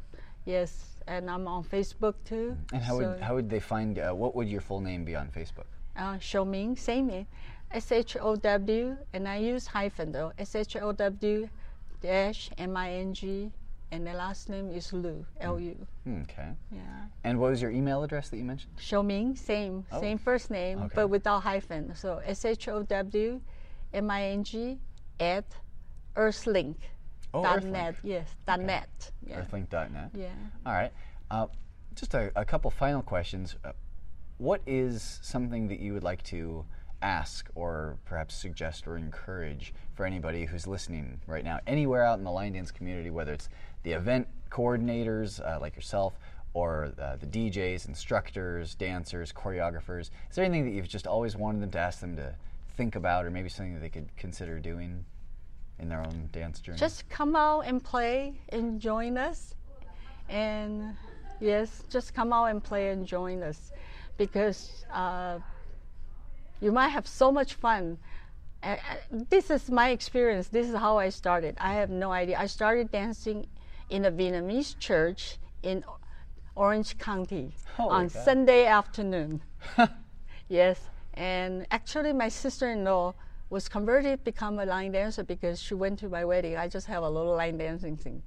yes, 0.44 1.00
and 1.06 1.30
I'm 1.30 1.46
on 1.48 1.64
Facebook 1.64 2.14
too. 2.24 2.56
And 2.72 2.82
how 2.82 2.96
would 2.98 3.20
how 3.20 3.34
would 3.36 3.48
they 3.50 3.60
find? 3.60 3.98
Uh, 3.98 4.12
what 4.12 4.34
would 4.34 4.48
your 4.48 4.60
full 4.60 4.80
name 4.80 5.04
be 5.04 5.14
on 5.14 5.28
Facebook? 5.28 5.66
uh, 5.98 6.18
Show 6.18 6.44
Ming, 6.44 6.76
same 6.76 7.08
name, 7.08 7.26
S 7.72 7.92
H 7.92 8.16
O 8.20 8.36
W, 8.36 8.96
and 9.12 9.28
I 9.28 9.36
use 9.38 9.66
hyphen 9.66 10.12
though, 10.12 10.32
S 10.38 10.54
H 10.54 10.76
O 10.76 10.92
W 10.92 11.48
dash 12.00 12.50
M 12.56 12.76
I 12.76 12.90
N 12.92 13.12
G, 13.14 13.50
and 13.90 14.06
the 14.06 14.12
last 14.12 14.48
name 14.48 14.70
is 14.70 14.92
Lu, 14.92 15.24
L 15.40 15.58
U. 15.58 15.86
Hmm, 16.04 16.22
Okay. 16.22 16.50
Yeah. 16.70 16.80
And 17.24 17.38
what 17.40 17.50
was 17.50 17.62
your 17.62 17.70
email 17.70 18.02
address 18.02 18.28
that 18.30 18.36
you 18.36 18.44
mentioned? 18.44 18.72
Show 18.78 19.02
Ming, 19.02 19.34
same, 19.36 19.84
Oh. 19.92 20.00
same 20.00 20.18
first 20.18 20.50
name, 20.50 20.78
Okay. 20.82 20.92
but 20.94 21.08
without 21.08 21.42
hyphen. 21.42 21.94
So 21.94 22.18
S 22.24 22.44
H 22.44 22.68
O 22.68 22.82
W 22.82 23.40
M 23.92 24.10
I 24.10 24.22
N 24.28 24.44
G 24.44 24.78
at 25.20 25.44
earthlink 26.16 26.76
Oh, 27.34 27.42
dot 27.42 27.60
Earthlink. 27.60 27.72
net. 27.72 27.94
Yes, 28.02 28.28
dot 28.46 28.58
Okay. 28.58 28.66
net. 28.66 29.10
Yeah. 29.26 29.40
Earthlink.net. 29.42 30.10
Yeah. 30.14 30.28
All 30.64 30.72
right. 30.72 30.92
Uh, 31.30 31.46
just 31.94 32.14
a, 32.14 32.32
a 32.36 32.44
couple 32.44 32.70
final 32.70 33.02
questions. 33.02 33.56
Uh, 33.64 33.72
what 34.38 34.62
is 34.66 35.18
something 35.22 35.68
that 35.68 35.78
you 35.80 35.92
would 35.92 36.04
like 36.04 36.22
to 36.24 36.64
ask 37.02 37.48
or 37.54 37.96
perhaps 38.04 38.34
suggest 38.34 38.86
or 38.86 38.96
encourage 38.96 39.72
for 39.94 40.04
anybody 40.04 40.44
who's 40.44 40.66
listening 40.66 41.20
right 41.26 41.44
now, 41.44 41.60
anywhere 41.66 42.04
out 42.04 42.18
in 42.18 42.24
the 42.24 42.30
line 42.30 42.52
dance 42.52 42.70
community, 42.70 43.10
whether 43.10 43.32
it's 43.32 43.48
the 43.82 43.92
event 43.92 44.26
coordinators 44.50 45.40
uh, 45.40 45.60
like 45.60 45.76
yourself 45.76 46.14
or 46.54 46.92
uh, 47.00 47.16
the 47.16 47.26
DJs, 47.26 47.86
instructors, 47.88 48.74
dancers, 48.74 49.32
choreographers? 49.32 50.10
Is 50.30 50.36
there 50.36 50.44
anything 50.44 50.64
that 50.64 50.72
you've 50.72 50.88
just 50.88 51.06
always 51.06 51.36
wanted 51.36 51.62
them 51.62 51.70
to 51.72 51.78
ask 51.78 52.00
them 52.00 52.16
to 52.16 52.34
think 52.76 52.96
about 52.96 53.24
or 53.24 53.30
maybe 53.30 53.48
something 53.48 53.74
that 53.74 53.80
they 53.80 53.88
could 53.88 54.08
consider 54.16 54.58
doing 54.58 55.04
in 55.78 55.88
their 55.88 56.00
own 56.00 56.28
dance 56.32 56.60
journey? 56.60 56.78
Just 56.78 57.08
come 57.08 57.36
out 57.36 57.60
and 57.60 57.82
play 57.82 58.34
and 58.48 58.80
join 58.80 59.18
us. 59.18 59.54
And 60.28 60.96
yes, 61.40 61.84
just 61.88 62.14
come 62.14 62.32
out 62.32 62.46
and 62.46 62.62
play 62.62 62.90
and 62.90 63.06
join 63.06 63.42
us 63.42 63.72
because 64.16 64.84
uh, 64.92 65.38
you 66.60 66.72
might 66.72 66.88
have 66.88 67.06
so 67.06 67.30
much 67.32 67.54
fun. 67.54 67.98
Uh, 68.62 68.76
this 69.10 69.50
is 69.50 69.70
my 69.70 69.90
experience. 69.90 70.48
This 70.48 70.68
is 70.68 70.74
how 70.74 70.98
I 70.98 71.10
started. 71.10 71.56
I 71.60 71.74
have 71.74 71.90
no 71.90 72.10
idea. 72.12 72.36
I 72.38 72.46
started 72.46 72.90
dancing 72.90 73.46
in 73.88 74.04
a 74.04 74.10
Vietnamese 74.10 74.78
church 74.78 75.38
in 75.62 75.84
Orange 76.56 76.98
County 76.98 77.54
Holy 77.76 77.90
on 77.90 78.10
cow. 78.10 78.24
Sunday 78.24 78.66
afternoon. 78.66 79.40
Yes, 80.50 80.80
and 81.12 81.66
actually, 81.70 82.14
my 82.14 82.28
sister-in-law 82.30 83.12
was 83.50 83.68
converted 83.68 84.20
to 84.20 84.24
become 84.24 84.58
a 84.58 84.64
line 84.64 84.92
dancer 84.92 85.22
because 85.22 85.60
she 85.60 85.74
went 85.74 85.98
to 85.98 86.08
my 86.08 86.24
wedding. 86.24 86.56
I 86.56 86.68
just 86.68 86.86
have 86.86 87.02
a 87.02 87.08
little 87.10 87.34
line 87.36 87.58
dancing 87.58 87.96
thing. 87.98 88.22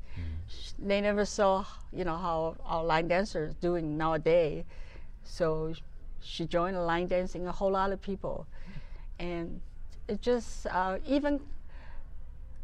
Sh- 0.47 0.73
They 0.77 1.01
never 1.01 1.25
saw, 1.25 1.65
you 1.91 2.03
know, 2.05 2.17
how 2.17 2.57
our 2.63 2.83
line 2.83 3.07
dancers 3.07 3.55
doing 3.55 3.97
nowadays. 3.97 4.65
So 5.23 5.73
she 6.21 6.45
joined 6.45 6.77
line 6.85 7.07
dancing. 7.07 7.47
A 7.47 7.51
whole 7.51 7.71
lot 7.71 7.91
of 7.91 8.01
people, 8.01 8.47
and 9.19 9.61
it 10.07 10.21
just 10.21 10.67
uh, 10.67 10.97
even 11.07 11.39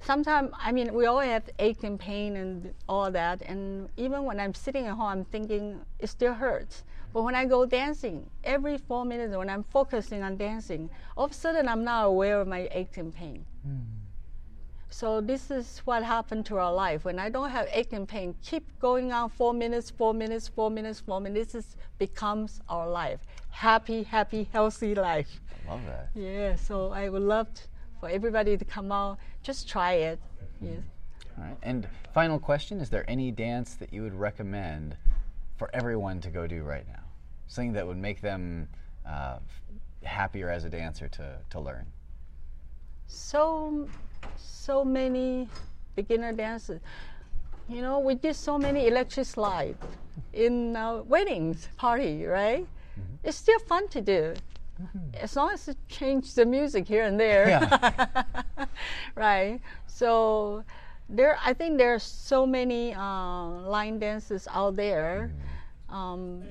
sometimes 0.01 0.51
I 0.59 0.71
mean 0.71 0.93
we 0.93 1.05
all 1.05 1.19
have 1.19 1.43
ache 1.59 1.83
and 1.83 1.99
pain 1.99 2.35
and 2.35 2.73
all 2.87 3.11
that. 3.11 3.41
And 3.41 3.89
even 3.97 4.23
when 4.23 4.39
I'm 4.39 4.53
sitting 4.53 4.85
at 4.85 4.93
home 4.95 5.07
I'm 5.07 5.25
thinking 5.25 5.81
it 5.99 6.07
still 6.07 6.33
hurts. 6.33 6.83
But 7.13 7.23
when 7.23 7.35
I 7.35 7.45
go 7.45 7.65
dancing 7.65 8.29
every 8.43 8.77
four 8.77 9.05
minutes 9.05 9.35
when 9.35 9.49
I'm 9.49 9.63
focusing 9.63 10.23
on 10.23 10.37
dancing 10.37 10.89
all 11.15 11.25
of 11.25 11.31
a 11.31 11.33
sudden 11.33 11.67
I'm 11.67 11.83
not 11.83 12.03
aware 12.05 12.39
of 12.41 12.47
my 12.47 12.67
ache 12.71 12.97
and 12.97 13.13
pain 13.13 13.45
so 14.89 15.21
this 15.21 15.51
is 15.51 15.79
what 15.85 16.03
happened 16.03 16.45
to 16.45 16.57
our 16.57 16.73
life 16.73 17.03
when 17.05 17.19
I 17.19 17.29
don't 17.29 17.49
have 17.49 17.67
ache 17.71 17.93
and 17.93 18.07
pain 18.07 18.35
keep 18.43 18.79
going 18.79 19.11
on 19.11 19.29
four 19.29 19.53
minutes 19.53 19.89
four 19.89 20.13
minutes 20.13 20.47
four 20.47 20.69
minutes 20.69 20.99
four 21.01 21.19
minutes 21.19 21.53
this 21.53 21.65
is, 21.65 21.75
becomes 21.97 22.61
our 22.69 22.89
life 22.89 23.19
happy 23.49 24.03
happy 24.03 24.47
healthy 24.51 24.95
life 24.95 25.41
I 25.67 25.71
Love 25.71 25.85
that. 25.85 26.09
yeah, 26.15 26.55
so 26.55 26.91
I 26.91 27.09
would 27.09 27.21
love 27.21 27.53
t- 27.53 27.63
for 27.99 28.07
everybody 28.09 28.57
to 28.57 28.63
come 28.63 28.91
out, 28.91 29.17
just 29.43 29.67
try 29.67 29.93
it. 29.93 30.19
Yes. 30.61 30.79
All 31.37 31.43
right. 31.43 31.57
And 31.63 31.87
final 32.13 32.39
question: 32.39 32.79
Is 32.79 32.89
there 32.89 33.03
any 33.09 33.31
dance 33.31 33.73
that 33.75 33.91
you 33.91 34.03
would 34.03 34.13
recommend 34.13 34.95
for 35.57 35.69
everyone 35.73 36.21
to 36.21 36.29
go 36.29 36.47
do 36.47 36.63
right 36.63 36.87
now? 36.87 37.03
Something 37.47 37.73
that 37.73 37.85
would 37.87 37.97
make 37.97 38.21
them 38.21 38.67
uh, 39.05 39.39
happier 40.03 40.49
as 40.49 40.63
a 40.63 40.69
dancer 40.69 41.07
to, 41.09 41.37
to 41.49 41.59
learn. 41.59 41.85
So, 43.07 43.87
so 44.37 44.83
many 44.83 45.47
beginner 45.95 46.33
dancers. 46.33 46.81
you 47.69 47.81
know, 47.81 47.99
we 47.99 48.15
did 48.15 48.35
so 48.35 48.57
many 48.57 48.87
electric 48.87 49.25
slide 49.25 49.75
in 50.33 50.75
uh, 50.75 51.01
weddings 51.03 51.67
party, 51.77 52.25
right? 52.25 52.63
Mm-hmm. 52.63 53.27
It's 53.27 53.37
still 53.37 53.59
fun 53.59 53.87
to 53.89 54.01
do, 54.01 54.33
as 55.19 55.35
long 55.35 55.51
as 55.51 55.67
it 55.67 55.77
change 55.89 56.33
the 56.33 56.45
music 56.45 56.87
here 56.87 57.03
and 57.03 57.19
there, 57.19 57.59
right? 59.15 59.59
So 59.87 60.63
there, 61.09 61.37
I 61.43 61.53
think 61.53 61.77
there 61.77 61.93
are 61.93 61.99
so 61.99 62.45
many 62.45 62.93
uh, 62.93 63.45
line 63.67 63.99
dances 63.99 64.47
out 64.51 64.75
there. 64.75 65.31
Um, 65.89 66.43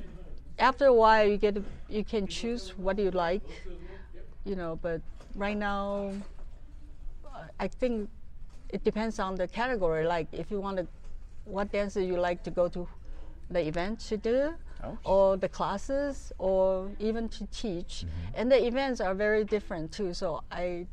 after 0.59 0.87
a 0.87 0.92
while, 0.94 1.26
you 1.26 1.37
get 1.37 1.57
you 1.88 2.05
can 2.05 2.26
choose 2.26 2.70
what 2.76 2.98
you 2.98 3.11
like, 3.11 3.44
you 4.44 4.57
know. 4.57 4.79
But 4.81 5.00
right 5.35 5.57
now, 5.57 6.12
I 7.58 7.68
think 7.68 8.08
it 8.70 8.84
depends 8.84 9.18
on 9.18 9.34
the 9.36 9.48
category. 9.48 10.06
Like 10.06 10.28
if 10.32 10.50
you 10.50 10.60
want 10.60 10.76
to, 10.78 10.86
what 11.44 11.72
dances 11.72 12.04
you 12.06 12.16
like 12.18 12.42
to 12.44 12.50
go 12.50 12.68
to 12.68 12.86
the 13.50 13.66
event 13.66 14.00
to 14.08 14.16
do, 14.16 14.54
Oh. 14.84 14.98
or 15.04 15.36
the 15.38 15.48
classes, 15.48 16.32
or 16.38 16.90
even 16.98 17.28
to 17.30 17.46
teach. 17.46 18.04
And 18.34 18.52
the 18.52 18.66
events 18.66 19.00
are 19.00 19.14
very 19.14 19.42
different 19.44 19.90
too. 19.90 20.12
So 20.12 20.42
I 20.52 20.86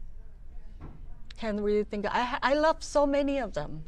can't 1.38 1.60
really 1.60 1.84
think. 1.84 2.06
I 2.06 2.38
I 2.42 2.54
love 2.54 2.82
so 2.84 3.06
many 3.06 3.40
of 3.40 3.54
them. 3.54 3.84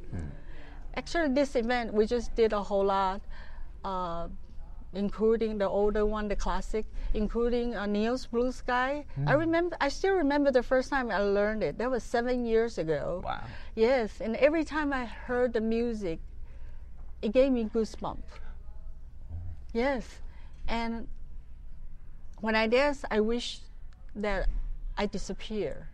Actually, 0.95 1.29
this 1.33 1.55
event 1.55 1.93
we 1.93 2.05
just 2.05 2.35
did 2.35 2.51
a 2.53 2.61
whole 2.61 2.85
lot. 2.85 3.21
Uh, 3.85 4.27
including 4.95 5.57
the 5.57 5.67
older 5.67 6.05
one, 6.05 6.27
the 6.27 6.35
classic, 6.35 6.85
including 7.13 7.75
uh, 7.75 7.85
Neil's 7.85 8.25
Blue 8.25 8.51
Sky. 8.51 9.05
I 9.27 9.33
remember, 9.33 9.75
I 9.79 9.89
still 9.89 10.15
remember 10.15 10.51
the 10.51 10.63
first 10.63 10.89
time 10.89 11.11
I 11.11 11.19
learned 11.19 11.63
it. 11.63 11.77
That 11.77 11.91
was 11.91 12.03
seven 12.03 12.45
years 12.45 12.77
ago. 12.77 13.21
Wow. 13.23 13.41
Yes, 13.75 14.21
and 14.21 14.35
every 14.37 14.63
time 14.63 14.93
I 14.93 15.05
heard 15.05 15.53
the 15.53 15.61
music, 15.61 16.19
it 17.21 17.33
gave 17.33 17.51
me 17.51 17.65
goosebumps. 17.65 18.23
Yes, 19.73 20.19
and 20.67 21.07
when 22.39 22.55
I 22.55 22.67
dance, 22.67 23.03
I 23.11 23.19
wish 23.19 23.59
that 24.15 24.47
I 24.97 25.05
disappear. 25.05 25.89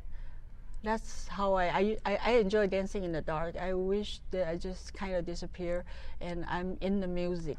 That's 0.83 1.27
how 1.27 1.53
I, 1.53 1.97
I, 2.05 2.17
I 2.25 2.31
enjoy 2.33 2.67
dancing 2.67 3.03
in 3.03 3.11
the 3.11 3.21
dark. 3.21 3.55
I 3.55 3.73
wish 3.73 4.19
that 4.31 4.47
I 4.47 4.57
just 4.57 4.93
kind 4.93 5.13
of 5.15 5.25
disappear 5.25 5.85
and 6.19 6.43
I'm 6.47 6.77
in 6.81 6.99
the 6.99 7.07
music. 7.07 7.57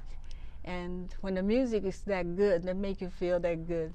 And 0.64 1.14
when 1.20 1.34
the 1.34 1.42
music 1.42 1.84
is 1.84 2.00
that 2.02 2.36
good, 2.36 2.62
they 2.62 2.72
make 2.72 3.00
you 3.00 3.10
feel 3.10 3.40
that 3.40 3.66
good, 3.66 3.92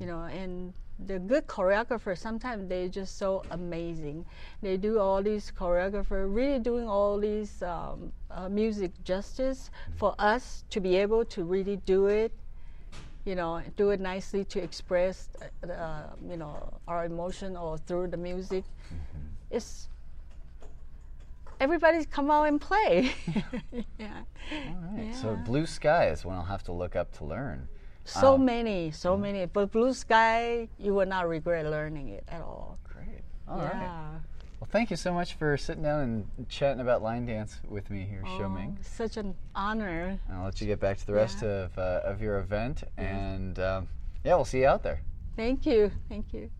you 0.00 0.06
know. 0.06 0.22
And 0.22 0.72
the 1.06 1.18
good 1.18 1.46
choreographers, 1.46 2.18
sometimes 2.18 2.68
they're 2.68 2.88
just 2.88 3.18
so 3.18 3.44
amazing. 3.50 4.24
They 4.62 4.76
do 4.76 4.98
all 4.98 5.22
these 5.22 5.52
choreographer, 5.56 6.32
really 6.32 6.58
doing 6.58 6.88
all 6.88 7.18
these 7.18 7.62
um, 7.62 8.12
uh, 8.30 8.48
music 8.48 8.92
justice 9.04 9.70
for 9.96 10.14
us 10.18 10.64
to 10.70 10.80
be 10.80 10.96
able 10.96 11.24
to 11.26 11.44
really 11.44 11.76
do 11.84 12.06
it 12.06 12.32
you 13.24 13.34
know, 13.34 13.60
do 13.76 13.90
it 13.90 14.00
nicely 14.00 14.42
to 14.42 14.58
express, 14.58 15.28
uh, 15.62 15.70
uh, 15.70 16.02
you 16.26 16.38
know, 16.38 16.80
our 16.88 17.04
emotion 17.04 17.58
or 17.58 17.76
through 17.76 18.06
the 18.08 18.16
music. 18.16 18.64
It's 19.50 19.88
everybody's 21.60 22.06
come 22.06 22.30
out 22.30 22.44
and 22.48 22.60
play. 22.60 23.12
yeah. 23.98 24.08
All 24.52 24.96
right. 24.96 25.14
So 25.14 25.36
Blue 25.44 25.66
Sky 25.66 26.08
is 26.10 26.24
one 26.24 26.36
I'll 26.36 26.44
have 26.44 26.62
to 26.64 26.72
look 26.72 26.96
up 26.96 27.12
to 27.18 27.24
learn. 27.24 27.68
So 28.04 28.34
Um, 28.34 28.44
many, 28.44 28.90
so 28.90 29.16
many. 29.16 29.44
But 29.46 29.70
Blue 29.72 29.92
Sky, 29.92 30.68
you 30.78 30.94
will 30.94 31.06
not 31.06 31.28
regret 31.28 31.66
learning 31.66 32.08
it 32.08 32.24
at 32.28 32.40
all. 32.40 32.78
Great. 32.84 33.22
All 33.46 33.58
right. 33.58 33.72
yeah. 33.74 34.08
Well, 34.60 34.68
thank 34.72 34.90
you 34.90 34.96
so 34.96 35.12
much 35.12 35.34
for 35.34 35.56
sitting 35.56 35.82
down 35.84 36.00
and 36.36 36.48
chatting 36.48 36.80
about 36.80 37.00
line 37.02 37.26
dance 37.26 37.60
with 37.68 37.90
me 37.90 38.04
here, 38.04 38.24
Oh, 38.26 38.38
Show-Ming. 38.38 38.78
such 38.82 39.16
an 39.16 39.34
honor. 39.54 40.18
I'll 40.32 40.44
let 40.46 40.60
you 40.60 40.66
get 40.66 40.80
back 40.80 40.96
to 40.98 41.06
the 41.06 41.12
rest 41.12 41.42
Yeah. 41.42 41.48
of, 41.66 41.78
uh, 41.78 42.00
of 42.04 42.20
your 42.20 42.38
event, 42.38 42.82
and 42.96 43.56
um, 43.60 43.88
yeah, 44.24 44.34
we'll 44.34 44.44
see 44.44 44.60
you 44.60 44.66
out 44.66 44.82
there. 44.82 45.00
Thank 45.36 45.64
you. 45.64 45.92
Thank 46.08 46.32
you. 46.32 46.50